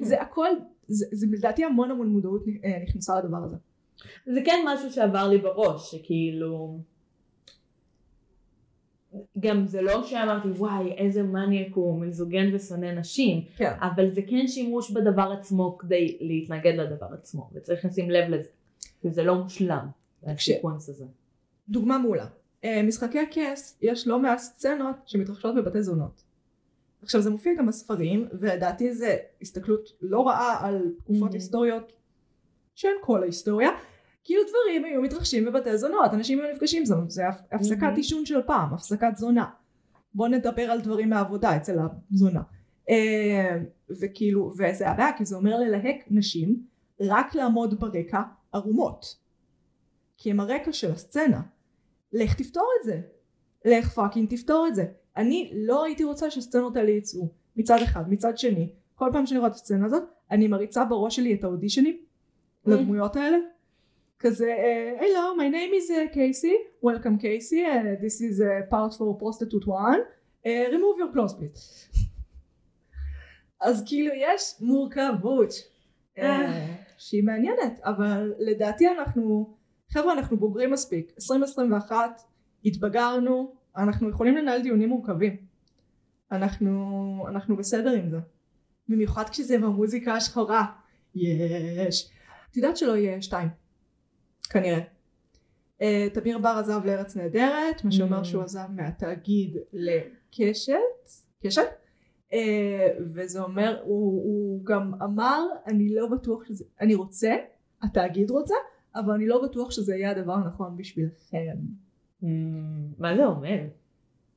זה 0.00 0.22
הכל, 0.22 0.48
זה, 0.88 1.06
זה 1.12 1.26
לדעתי 1.30 1.64
המון 1.64 1.90
המון 1.90 2.08
מודעות 2.08 2.44
אה, 2.64 2.78
נכנסה 2.82 3.18
לדבר 3.18 3.36
הזה. 3.44 3.56
זה 4.26 4.40
כן 4.44 4.64
משהו 4.66 4.90
שעבר 4.92 5.28
לי 5.28 5.38
בראש, 5.38 5.90
שכאילו... 5.90 6.78
גם 9.38 9.66
זה 9.66 9.82
לא 9.82 10.02
שאמרתי 10.02 10.48
וואי 10.48 10.92
איזה 10.92 11.22
מניאק 11.22 11.74
הוא 11.74 12.00
מיזוגן 12.00 12.54
ושונא 12.54 12.92
נשים, 12.92 13.44
כן. 13.56 13.72
אבל 13.80 14.14
זה 14.14 14.22
כן 14.22 14.48
שימוש 14.48 14.90
בדבר 14.90 15.32
עצמו 15.38 15.78
כדי 15.78 16.18
להתנגד 16.20 16.72
לדבר 16.76 17.06
עצמו, 17.12 17.50
וצריך 17.52 17.84
לשים 17.84 18.10
לב 18.10 18.30
לזה, 18.30 18.48
וזה 19.04 19.22
לא 19.22 19.34
מושלם, 19.34 19.86
הסיקוונס 20.26 20.88
הזה. 20.88 21.04
דוגמה 21.68 21.98
מעולה. 21.98 22.26
אה, 22.64 22.82
משחקי 22.82 23.18
הכס 23.18 23.78
יש 23.82 24.06
לא 24.06 24.18
מעט 24.18 24.38
סצנות 24.38 24.96
שמתרחשות 25.06 25.54
בבתי 25.54 25.82
זונות. 25.82 26.22
עכשיו 27.06 27.20
זה 27.22 27.30
מופיע 27.30 27.52
גם 27.58 27.66
בספרים 27.66 28.28
ולדעתי 28.40 28.94
זה 28.94 29.16
הסתכלות 29.42 29.88
לא 30.00 30.26
רעה 30.26 30.66
על 30.66 30.92
תקופות 30.98 31.30
Mhm. 31.30 31.34
היסטוריות 31.34 31.92
שהן 32.74 32.90
כל 33.00 33.22
ההיסטוריה. 33.22 33.70
כאילו 34.24 34.42
דברים 34.48 34.84
היו 34.84 35.02
מתרחשים 35.02 35.44
בבתי 35.44 35.78
זונות 35.78 36.14
אנשים 36.14 36.40
היו 36.40 36.52
נפגשים 36.54 36.84
זה, 36.84 36.94
זה 37.08 37.28
הפ- 37.28 37.42
הפסקת 37.52 37.82
Mhm. 37.92 37.96
עישון 37.96 38.26
של 38.26 38.42
פעם 38.46 38.74
הפסקת 38.74 39.16
זונה. 39.16 39.46
בוא 40.14 40.28
נדבר 40.28 40.62
על 40.70 40.80
דברים 40.80 41.10
מהעבודה 41.10 41.56
אצל 41.56 41.78
הזונה. 42.12 42.42
אה, 42.90 43.58
וכאילו 44.00 44.52
וזה 44.58 44.88
הבעיה 44.88 45.16
כי 45.18 45.24
זה 45.24 45.36
אומר 45.36 45.58
ללהק 45.58 45.96
נשים 46.10 46.62
רק 47.00 47.34
לעמוד 47.34 47.80
ברקע 47.80 48.22
ערומות. 48.52 49.16
כי 50.16 50.30
הם 50.30 50.40
הרקע 50.40 50.72
של 50.72 50.90
הסצנה. 50.92 51.42
לך 52.12 52.34
תפתור 52.34 52.68
את 52.80 52.86
זה. 52.86 53.00
לך 53.64 53.88
פאקינג 53.88 54.30
תפתור 54.30 54.66
את 54.68 54.74
זה 54.74 54.84
אני 55.16 55.52
לא 55.54 55.84
הייתי 55.84 56.04
רוצה 56.04 56.30
שהסצנות 56.30 56.76
האלה 56.76 56.90
יצאו 56.90 57.28
מצד 57.56 57.78
אחד. 57.82 58.02
מצד 58.08 58.38
שני 58.38 58.72
כל 58.94 59.10
פעם 59.12 59.26
שאני 59.26 59.38
רואה 59.38 59.50
את 59.50 59.54
הסצנה 59.54 59.86
הזאת 59.86 60.02
אני 60.30 60.48
מריצה 60.48 60.84
בראש 60.84 61.16
שלי 61.16 61.34
את 61.34 61.44
האודישנים 61.44 61.96
לדמויות 62.66 63.16
האלה. 63.16 63.38
כזה 64.18 64.54
uh, 64.56 65.02
hello 65.02 65.38
my 65.40 65.48
name 65.52 65.72
is 65.74 65.90
uh, 65.90 66.14
Casey. 66.14 66.56
Welcome 66.82 67.18
Casey. 67.18 67.62
uh, 67.64 68.02
this 68.02 68.20
is 68.20 68.40
uh, 68.40 68.70
part 68.70 68.92
for 68.98 69.18
prostitute 69.22 69.66
one. 69.66 70.00
uh, 70.46 70.70
remove 70.74 70.96
your 70.98 71.12
clothes 71.14 71.34
please. 71.34 71.96
אז 73.60 73.82
כאילו 73.86 74.14
יש 74.14 74.54
מורכבות 74.60 75.50
אה, 76.18 76.66
שהיא 76.98 77.24
מעניינת 77.24 77.80
אבל 77.84 78.34
לדעתי 78.38 78.88
אנחנו 78.88 79.54
חבר'ה 79.92 80.12
אנחנו 80.12 80.36
בוגרים 80.36 80.70
מספיק. 80.70 81.12
2021 81.16 82.20
התבגרנו 82.64 83.54
אנחנו 83.76 84.10
יכולים 84.10 84.36
לנהל 84.36 84.62
דיונים 84.62 84.88
מורכבים 84.88 85.36
אנחנו, 86.32 87.24
אנחנו 87.28 87.56
בסדר 87.56 87.90
עם 87.90 88.10
זה. 88.10 88.18
במיוחד 88.88 89.28
כשזה 89.28 89.58
במוזיקה 89.58 90.14
השחורה. 90.14 90.66
יש. 91.14 92.10
את 92.50 92.56
יודעת 92.56 92.76
שלא 92.76 92.96
יהיה 92.96 93.22
שתיים. 93.22 93.48
כנראה. 94.50 94.80
Uh, 95.80 95.84
תמיר 96.14 96.38
בר 96.38 96.48
עזב 96.48 96.80
לארץ 96.84 97.16
נהדרת, 97.16 97.84
מה 97.84 97.92
שאומר 97.92 98.20
Mm. 98.20 98.24
שהוא 98.24 98.42
עזב 98.42 98.66
מהתאגיד 98.74 99.56
לקשת, 99.72 100.72
קשת, 101.42 101.68
uh, 102.30 102.34
וזה 103.14 103.42
אומר, 103.42 103.80
הוא, 103.84 104.22
הוא 104.24 104.64
גם 104.64 104.92
אמר, 105.02 105.46
אני 105.66 105.94
לא 105.94 106.08
בטוח 106.08 106.44
שזה, 106.44 106.64
אני 106.80 106.94
רוצה, 106.94 107.36
התאגיד 107.82 108.30
רוצה, 108.30 108.54
אבל 108.94 109.12
אני 109.14 109.26
לא 109.26 109.42
בטוח 109.44 109.70
שזה 109.70 109.96
יהיה 109.96 110.10
הדבר 110.10 110.32
הנכון 110.32 110.76
בשבילכם. 110.76 111.56
Mm, 112.22 112.26
מה 112.98 113.16
זה 113.16 113.26
אומר? 113.26 113.58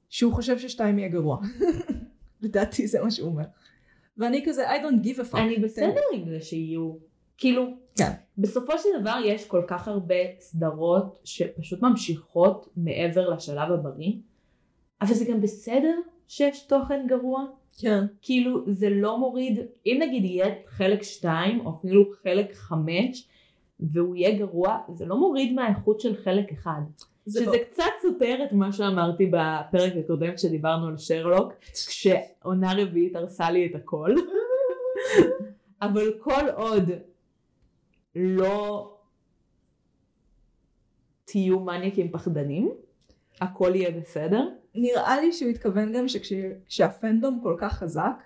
שהוא 0.09 0.34
חושב 0.34 0.59
ששתיים 0.59 0.99
יהיה 0.99 1.09
גרוע. 1.09 1.38
לדעתי 2.41 2.88
זה 2.88 3.01
מה 3.03 3.11
שהוא 3.11 3.30
אומר. 3.30 3.43
ואני 4.17 4.45
כזה 4.45 4.71
I 4.71 4.73
don't 4.73 5.05
give 5.05 5.19
a 5.19 5.34
fuck. 5.34 5.38
אני 5.38 5.57
בסדר 5.57 6.01
עם 6.13 6.30
זה 6.30 6.41
שיהיו, 6.41 6.93
כאילו, 7.38 7.67
כן. 7.97 8.11
בסופו 8.38 8.77
של 8.77 8.89
דבר 9.01 9.19
יש 9.25 9.47
כל 9.47 9.61
כך 9.67 9.88
הרבה 9.88 10.15
סדרות 10.39 11.19
שפשוט 11.23 11.82
ממשיכות 11.82 12.69
מעבר 12.77 13.30
לשלב 13.30 13.71
הבריא, 13.71 14.13
אבל 15.01 15.13
זה 15.13 15.25
גם 15.25 15.41
בסדר 15.41 15.95
שיש 16.27 16.61
תוכן 16.61 17.07
גרוע, 17.07 17.45
כן. 17.77 18.05
כאילו 18.21 18.73
זה 18.73 18.89
לא 18.89 19.19
מוריד, 19.19 19.59
אם 19.86 19.99
נגיד 20.01 20.25
יהיה 20.25 20.55
חלק 20.67 21.03
2 21.03 21.65
או 21.65 21.75
אפילו 21.80 22.05
חלק 22.23 22.53
5 22.53 23.27
והוא 23.80 24.15
יהיה 24.15 24.38
גרוע, 24.38 24.77
זה 24.93 25.05
לא 25.05 25.17
מוריד 25.17 25.53
מהאיכות 25.53 25.99
של 25.99 26.15
חלק 26.15 26.53
1. 26.53 26.71
זה 27.30 27.39
שזה 27.39 27.51
לא- 27.51 27.57
קצת 27.71 27.84
סותר 28.01 28.39
את 28.43 28.53
מה 28.53 28.71
שאמרתי 28.71 29.25
בפרק 29.25 29.93
הקודם 30.03 30.36
כשדיברנו 30.36 30.88
על 30.88 30.97
שרלוק, 30.97 31.53
כשעונה 31.73 32.73
רביעית 32.77 33.15
הרסה 33.15 33.51
לי 33.51 33.65
את 33.65 33.75
הכל. 33.75 34.15
אבל 35.82 36.13
כל 36.19 36.49
עוד 36.55 36.84
לא 38.15 38.91
תהיו 41.25 41.59
מניאקים 41.59 42.11
פחדנים, 42.11 42.71
הכל 43.41 43.71
יהיה 43.75 43.91
בסדר. 43.91 44.49
נראה 44.75 45.21
לי 45.21 45.34
שהוא 45.34 45.49
התכוון 45.49 45.93
גם 45.93 46.05
שכשהפנדום 46.07 47.39
כל 47.43 47.55
כך 47.59 47.73
חזק, 47.73 48.23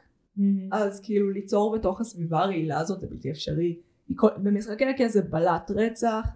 אז 0.71 1.01
כאילו 1.03 1.29
ליצור 1.29 1.77
בתוך 1.77 2.01
הסביבה 2.01 2.39
הרעילה 2.39 2.79
הזאת 2.79 2.99
זה 2.99 3.07
בלתי 3.07 3.31
אפשרי. 3.31 3.77
במשחקי 4.37 4.85
הכס 4.85 5.13
זה 5.13 5.21
בלט 5.21 5.71
רצח, 5.71 6.27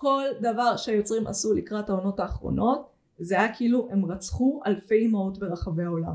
כל 0.00 0.24
דבר 0.40 0.76
שהיוצרים 0.76 1.26
עשו 1.26 1.54
לקראת 1.54 1.90
העונות 1.90 2.20
האחרונות 2.20 2.90
זה 3.18 3.34
היה 3.34 3.54
כאילו 3.54 3.88
הם 3.90 4.04
רצחו 4.04 4.60
אלפי 4.66 5.06
אמהות 5.06 5.38
ברחבי 5.38 5.84
העולם. 5.84 6.14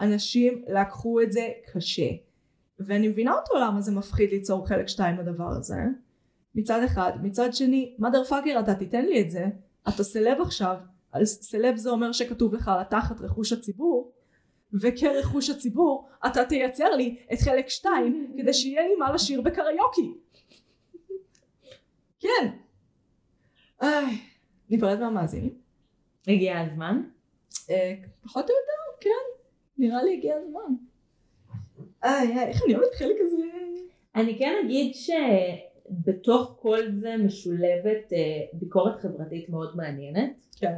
אנשים 0.00 0.64
לקחו 0.68 1.20
את 1.20 1.32
זה 1.32 1.48
קשה. 1.72 2.08
ואני 2.78 3.08
מבינה 3.08 3.32
אותו 3.34 3.54
למה 3.60 3.80
זה 3.80 3.92
מפחיד 3.92 4.30
ליצור 4.30 4.68
חלק 4.68 4.88
שתיים 4.88 5.16
לדבר 5.18 5.48
הזה. 5.48 5.76
מצד 6.54 6.82
אחד. 6.82 7.12
מצד 7.22 7.54
שני, 7.54 7.96
mother 8.00 8.30
fucker 8.30 8.60
אתה 8.60 8.74
תיתן 8.74 9.04
לי 9.04 9.20
את 9.20 9.30
זה, 9.30 9.46
אתה 9.88 10.04
סלב 10.04 10.40
עכשיו, 10.40 10.76
סלב 11.24 11.76
זה 11.76 11.90
אומר 11.90 12.12
שכתוב 12.12 12.54
לך 12.54 12.68
על 12.68 12.80
התחת 12.80 13.20
רכוש 13.20 13.52
הציבור, 13.52 14.12
וכרכוש 14.72 15.50
הציבור 15.50 16.08
אתה 16.26 16.44
תייצר 16.44 16.90
לי 16.90 17.16
את 17.32 17.38
חלק 17.38 17.68
שתיים 17.68 18.34
כדי 18.38 18.52
שיהיה 18.52 18.82
לי 18.82 18.96
מה 18.98 19.12
לשיר 19.12 19.40
בקריוקי. 19.40 20.14
כן. 22.20 22.48
איי, 23.82 24.18
ניפרד 24.70 25.00
מהמאזינים. 25.00 25.54
הגיע 26.28 26.60
הזמן. 26.60 27.02
אה, 27.70 27.94
פחות 28.22 28.50
או 28.50 28.54
יותר, 28.54 29.08
כן. 29.08 29.42
נראה 29.78 30.02
לי 30.02 30.16
הגיע 30.16 30.36
הזמן. 30.36 30.74
איי, 32.04 32.48
איך 32.48 32.62
אני 32.64 32.74
אוהבת 32.74 32.94
חלק 32.94 33.16
הזה. 33.20 33.42
אני 34.14 34.38
כן 34.38 34.54
אגיד 34.64 34.92
שבתוך 34.94 36.56
כל 36.60 36.78
זה 37.00 37.16
משולבת 37.16 38.12
אה, 38.12 38.40
ביקורת 38.52 39.00
חברתית 39.00 39.48
מאוד 39.48 39.76
מעניינת. 39.76 40.32
כן. 40.56 40.74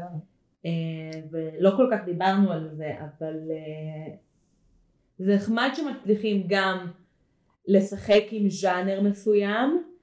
אה, 0.67 1.21
ולא 1.31 1.71
כל 1.77 1.89
כך 1.93 2.05
דיברנו 2.05 2.53
על 2.53 2.71
זה, 2.73 2.93
אבל 3.01 3.37
זה 5.19 5.35
נחמד 5.35 5.71
שמצליחים 5.75 6.45
גם 6.49 6.91
לשחק 7.69 8.23
עם 8.31 8.51
ז'אנר 8.51 9.01
מסוים, 9.01 9.94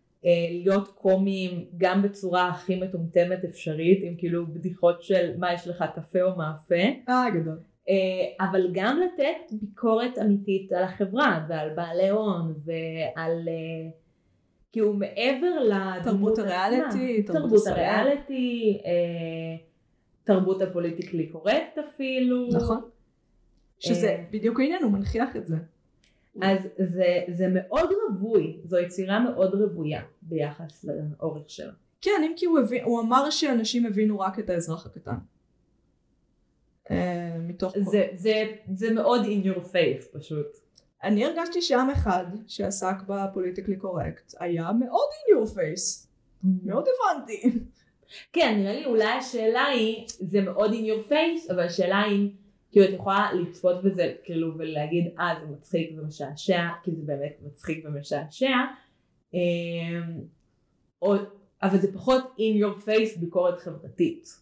להיות 0.64 0.88
קומיים 0.88 1.66
גם 1.78 2.02
בצורה 2.02 2.50
הכי 2.50 2.76
מטומטמת 2.76 3.44
אפשרית, 3.44 4.00
עם 4.04 4.16
כאילו 4.18 4.48
בדיחות 4.48 5.04
של 5.04 5.38
מה 5.38 5.54
יש 5.54 5.68
לך 5.68 5.84
קפה 5.96 6.22
או 6.22 6.38
מאפה, 6.38 6.76
אה, 7.10 7.26
גדול. 7.30 7.60
אה, 7.90 8.46
אבל 8.46 8.70
גם 8.72 9.00
לתת 9.00 9.52
ביקורת 9.62 10.18
אמיתית 10.18 10.72
על 10.72 10.84
החברה 10.84 11.46
ועל 11.50 11.70
בעלי 11.76 12.10
הון 12.10 12.54
ועל 12.66 13.48
אה, 13.48 13.90
כאילו 14.72 14.94
מעבר 14.94 15.60
לדמות. 15.60 16.38
הריאליטי, 16.40 17.24
תרבות. 17.24 17.68
הריאליטי, 17.68 18.82
אה, 18.86 19.66
תרבות 20.24 20.62
הפוליטיקלי 20.62 21.28
קורקט 21.28 21.78
אפילו. 21.78 22.48
נכון. 22.54 22.82
שזה 23.80 24.08
אה, 24.08 24.24
בדיוק 24.32 24.60
העניין, 24.60 24.84
הוא 24.84 24.92
מנכיח 24.92 25.36
את 25.36 25.48
זה. 25.48 25.56
אז 26.42 26.60
זה, 26.78 27.24
זה 27.28 27.48
מאוד 27.54 27.90
רווי, 28.10 28.60
זו 28.64 28.78
יצירה 28.78 29.20
מאוד 29.20 29.56
רוויה 29.56 30.02
ביחס 30.22 30.86
לאורך 30.86 31.50
שלה. 31.50 31.74
כן, 32.02 32.22
אם 32.26 32.34
כי 32.36 32.46
הוא, 32.46 32.60
הבין, 32.60 32.84
הוא 32.84 33.02
אמר 33.02 33.30
שאנשים 33.30 33.86
הבינו 33.86 34.20
רק 34.20 34.40
את 34.40 34.50
האזרח 34.50 34.86
הקטן. 34.86 35.16
אה, 36.92 37.38
מתוך... 37.40 37.74
זה, 37.78 38.08
זה, 38.16 38.44
זה 38.74 38.94
מאוד 38.94 39.22
in 39.26 39.46
your 39.46 39.60
face 39.60 40.18
פשוט. 40.20 40.48
אני 41.04 41.26
הרגשתי 41.26 41.62
שעם 41.62 41.90
אחד 41.90 42.26
שעסק 42.48 42.96
בפוליטיקלי 43.08 43.76
קורקט 43.76 44.34
היה 44.40 44.72
מאוד 44.72 45.08
in 45.12 45.36
your 45.36 45.56
face. 45.56 46.08
מאוד 46.44 46.86
הבנתי. 46.88 47.60
כן, 48.34 48.56
נראה 48.58 48.74
לי 48.74 48.86
אולי 48.86 49.12
השאלה 49.12 49.66
היא, 49.66 50.06
זה 50.08 50.42
מאוד 50.42 50.72
in 50.72 50.84
your 50.84 51.12
face, 51.12 51.54
אבל 51.54 51.60
השאלה 51.60 52.02
היא, 52.02 52.32
כאילו 52.72 52.86
את 52.86 52.94
יכולה 52.94 53.34
לצפות 53.34 53.84
בזה, 53.84 54.14
כאילו, 54.24 54.58
ולהגיד, 54.58 55.14
אה, 55.20 55.34
זה 55.42 55.52
מצחיק 55.52 55.92
ומשעשע, 55.98 56.68
כי 56.84 56.92
זה 56.92 57.02
באמת 57.06 57.38
מצחיק 57.46 57.86
ומשעשע, 57.86 58.58
אמ, 59.34 59.40
או, 61.02 61.16
אבל 61.64 61.78
זה 61.78 61.94
פחות 61.94 62.24
in 62.38 62.64
your 62.64 62.86
face 62.86 63.20
ביקורת 63.20 63.60
חברתית. 63.60 64.42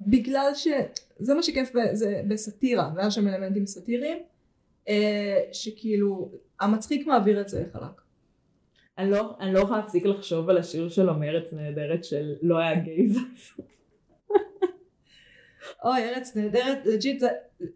בגלל 0.00 0.50
שזה 0.54 1.34
מה 1.34 1.42
שכיף 1.42 1.72
זה 1.92 2.22
בסאטירה, 2.28 2.90
והיה 2.96 3.10
שם 3.10 3.28
אלמנטים 3.28 3.66
סאטיריים, 3.66 4.18
אה, 4.88 5.40
שכאילו 5.52 6.30
המצחיק 6.60 7.06
מעביר 7.06 7.40
את 7.40 7.48
זה 7.48 7.64
חלק. 7.72 8.00
אני 8.98 9.10
לא, 9.10 9.36
אני 9.40 9.52
לא 9.52 9.58
יכולה 9.58 9.78
להפסיק 9.78 10.06
לחשוב 10.06 10.50
על 10.50 10.58
השיר 10.58 10.88
שלו 10.88 11.14
מארץ 11.14 11.52
נהדרת 11.52 12.04
של 12.04 12.34
לא 12.42 12.58
היה 12.58 12.74
gays. 12.74 13.18
אוי 15.84 16.08
ארץ 16.08 16.36
נהדרת, 16.36 16.86
legit 16.86 17.20
זה, 17.20 17.28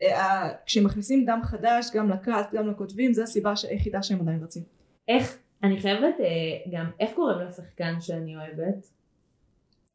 אה, 0.03 0.49
כשמכניסים 0.67 1.25
דם 1.25 1.41
חדש 1.43 1.87
גם 1.95 2.11
ל 2.11 2.20
cast 2.20 2.55
גם 2.55 2.71
לכותבים 2.71 3.13
זה 3.13 3.23
הסיבה 3.23 3.53
היחידה 3.71 4.03
שהם 4.03 4.21
עדיין 4.21 4.43
רצים. 4.43 4.63
איך, 5.09 5.39
אני 5.63 5.81
חייבת 5.81 6.15
אה, 6.21 6.27
גם, 6.73 6.91
איך 7.01 7.11
קוראים 7.15 7.39
לשחקן 7.49 8.01
שאני 8.01 8.37
אוהבת? 8.37 8.87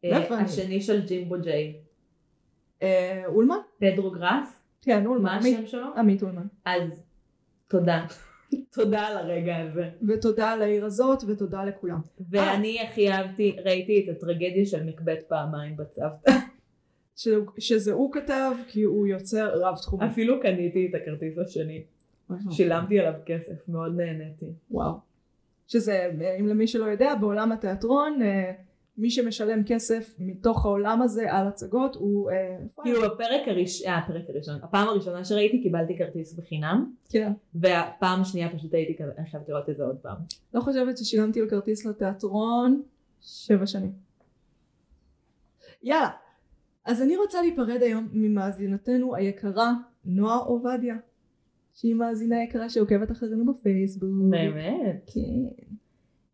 אה. 0.06 0.40
השני 0.40 0.82
של 0.82 1.06
ג'ימבו 1.06 1.36
ג'יי. 1.42 1.76
אה, 2.82 3.24
אולמן? 3.26 3.58
פדרו 3.80 4.12
גראס? 4.12 4.62
כן 4.82 5.06
אולמן. 5.06 5.24
מה 5.24 5.36
השם 5.36 5.68
שלו? 5.68 5.88
עמית 5.98 6.24
אולמן. 6.24 6.48
אז 6.66 7.04
תודה. 7.68 8.06
תודה 8.76 9.02
על 9.02 9.18
הרגע 9.18 9.58
הזה. 9.58 9.90
ותודה 10.08 10.56
לעיר 10.56 10.86
הזאת 10.86 11.24
ותודה 11.28 11.64
לכולם. 11.64 12.00
ואני 12.30 12.82
הכי 12.82 13.12
אהבתי, 13.12 13.56
ראיתי 13.66 14.04
את 14.04 14.16
הטרגדיה 14.16 14.66
של 14.66 14.84
מקבט 14.84 15.24
פעמיים 15.28 15.78
בצוותא. 15.78 16.32
שזה- 17.18 17.36
שזה 17.58 17.94
הוא 17.94 18.12
כתב 18.14 18.52
כי 18.68 18.84
הוא 18.84 19.08
יוצר 19.08 19.62
רב 19.62 19.76
תחומי. 19.76 20.06
אפילו 20.06 20.42
קניתי 20.42 20.88
את 20.90 21.02
הכרטיס 21.02 21.38
השני. 21.38 21.84
שילמתי 22.52 23.00
עליו 23.00 23.14
כסף, 23.26 23.68
מאוד 23.68 23.96
נהניתי. 23.96 24.46
וואו. 24.72 24.94
שזה, 25.68 26.12
אם 26.40 26.48
למי 26.48 26.68
שלא 26.68 26.86
יודע, 26.86 27.16
בעולם 27.16 27.52
התיאטרון, 27.52 28.22
אה, 28.22 28.52
מי 28.98 29.10
שמשלם 29.10 29.64
כסף 29.66 30.16
מתוך 30.20 30.66
העולם 30.66 31.02
הזה 31.02 31.32
על 31.34 31.48
הצגות 31.48 31.96
הוא... 31.96 32.32
אה, 32.32 32.58
כאילו 32.84 33.02
בפרק 33.02 33.48
הראשון, 33.48 33.88
אה, 33.88 33.98
הפרק 33.98 34.24
הראשון, 34.30 34.56
הפעם 34.64 34.88
הראשונה 34.88 35.26
שראיתי 35.26 35.64
קיבלתי 35.64 35.98
כרטיס 35.98 36.34
בחינם, 36.34 36.94
כן. 37.10 37.32
והפעם 37.56 38.22
השנייה 38.22 38.50
פשוט 38.56 38.74
הייתי 38.74 38.98
כזה, 39.04 39.12
אני 39.18 39.30
חייבת 39.30 39.50
לראות 39.50 39.70
את 39.70 39.78
זה 39.78 39.84
עוד 39.84 39.98
פעם. 40.02 40.18
לא 40.54 40.62
חושבת 40.62 40.98
ששילמתי 40.98 41.42
לו 41.42 41.50
כרטיס 41.50 41.86
לתיאטרון 41.86 42.82
שבע 43.22 43.66
שנים. 43.66 43.92
יאללה. 45.84 46.10
אז 46.88 47.02
אני 47.02 47.18
רוצה 47.18 47.42
להיפרד 47.42 47.82
היום 47.82 48.08
ממאזינתנו 48.14 49.16
היקרה 49.16 49.74
נועה 50.06 50.38
עובדיה. 50.38 50.96
שהיא 51.74 51.96
מאזינה 51.96 52.44
יקרה 52.44 52.70
שעוקבת 52.70 53.12
אחרינו 53.12 53.54
בפייסבוק. 53.54 54.10
באמת? 54.30 55.12
כן. 55.14 55.66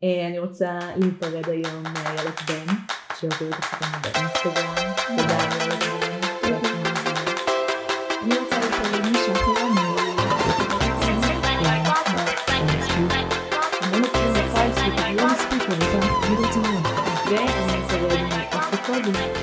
אה, 0.04 0.28
אני 0.28 0.40
רוצה 0.40 0.80
להיפרד 0.98 1.50
היום 1.50 1.84
מאיילת 1.84 2.40
בן, 2.48 2.74
שעובדת 3.20 3.54
אחרינו 3.54 3.98
באינסטגרם. 4.04 4.94
תודה 5.18 5.93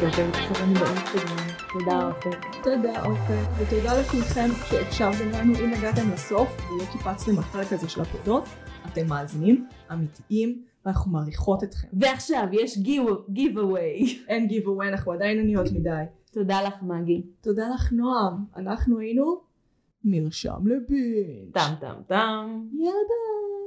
שעוברת 0.00 0.34
אחרינו 0.34 0.74
באינסטגרם. 0.74 1.36
תודה 1.72 2.08
אופק. 2.08 2.38
תודה 2.62 3.04
אופק, 3.06 3.48
ותודה 3.58 4.00
לכולכם 4.00 4.48
שהקשבתם 4.68 5.30
לנו, 5.30 5.54
אם 5.64 5.72
הגעתם 5.72 6.10
לסוף 6.12 6.48
ולא 6.70 6.84
קיפצתם 6.92 7.36
בחלק 7.36 7.72
הזה 7.72 7.88
של 7.88 8.00
הפרדות, 8.00 8.44
אתם 8.92 9.06
מאזינים, 9.08 9.66
אמיתיים, 9.92 10.62
ואנחנו 10.84 11.10
מעריכות 11.10 11.64
אתכם. 11.64 11.88
ועכשיו 11.92 12.46
יש 12.52 12.78
giveaway. 13.34 14.08
אין 14.28 14.48
giveaway, 14.48 14.88
אנחנו 14.88 15.12
עדיין 15.12 15.38
עניות 15.38 15.72
מדי. 15.72 15.90
תודה 16.32 16.62
לך 16.62 16.82
מגי. 16.82 17.22
תודה 17.40 17.68
לך 17.74 17.92
נועם, 17.92 18.44
אנחנו 18.56 18.98
היינו 18.98 19.40
מרשם 20.04 20.66
לבינג'. 20.66 21.52
טם 21.52 21.74
טם 21.80 21.94
טם. 22.06 22.66
יאללה 22.72 22.92
ביי. 23.08 23.59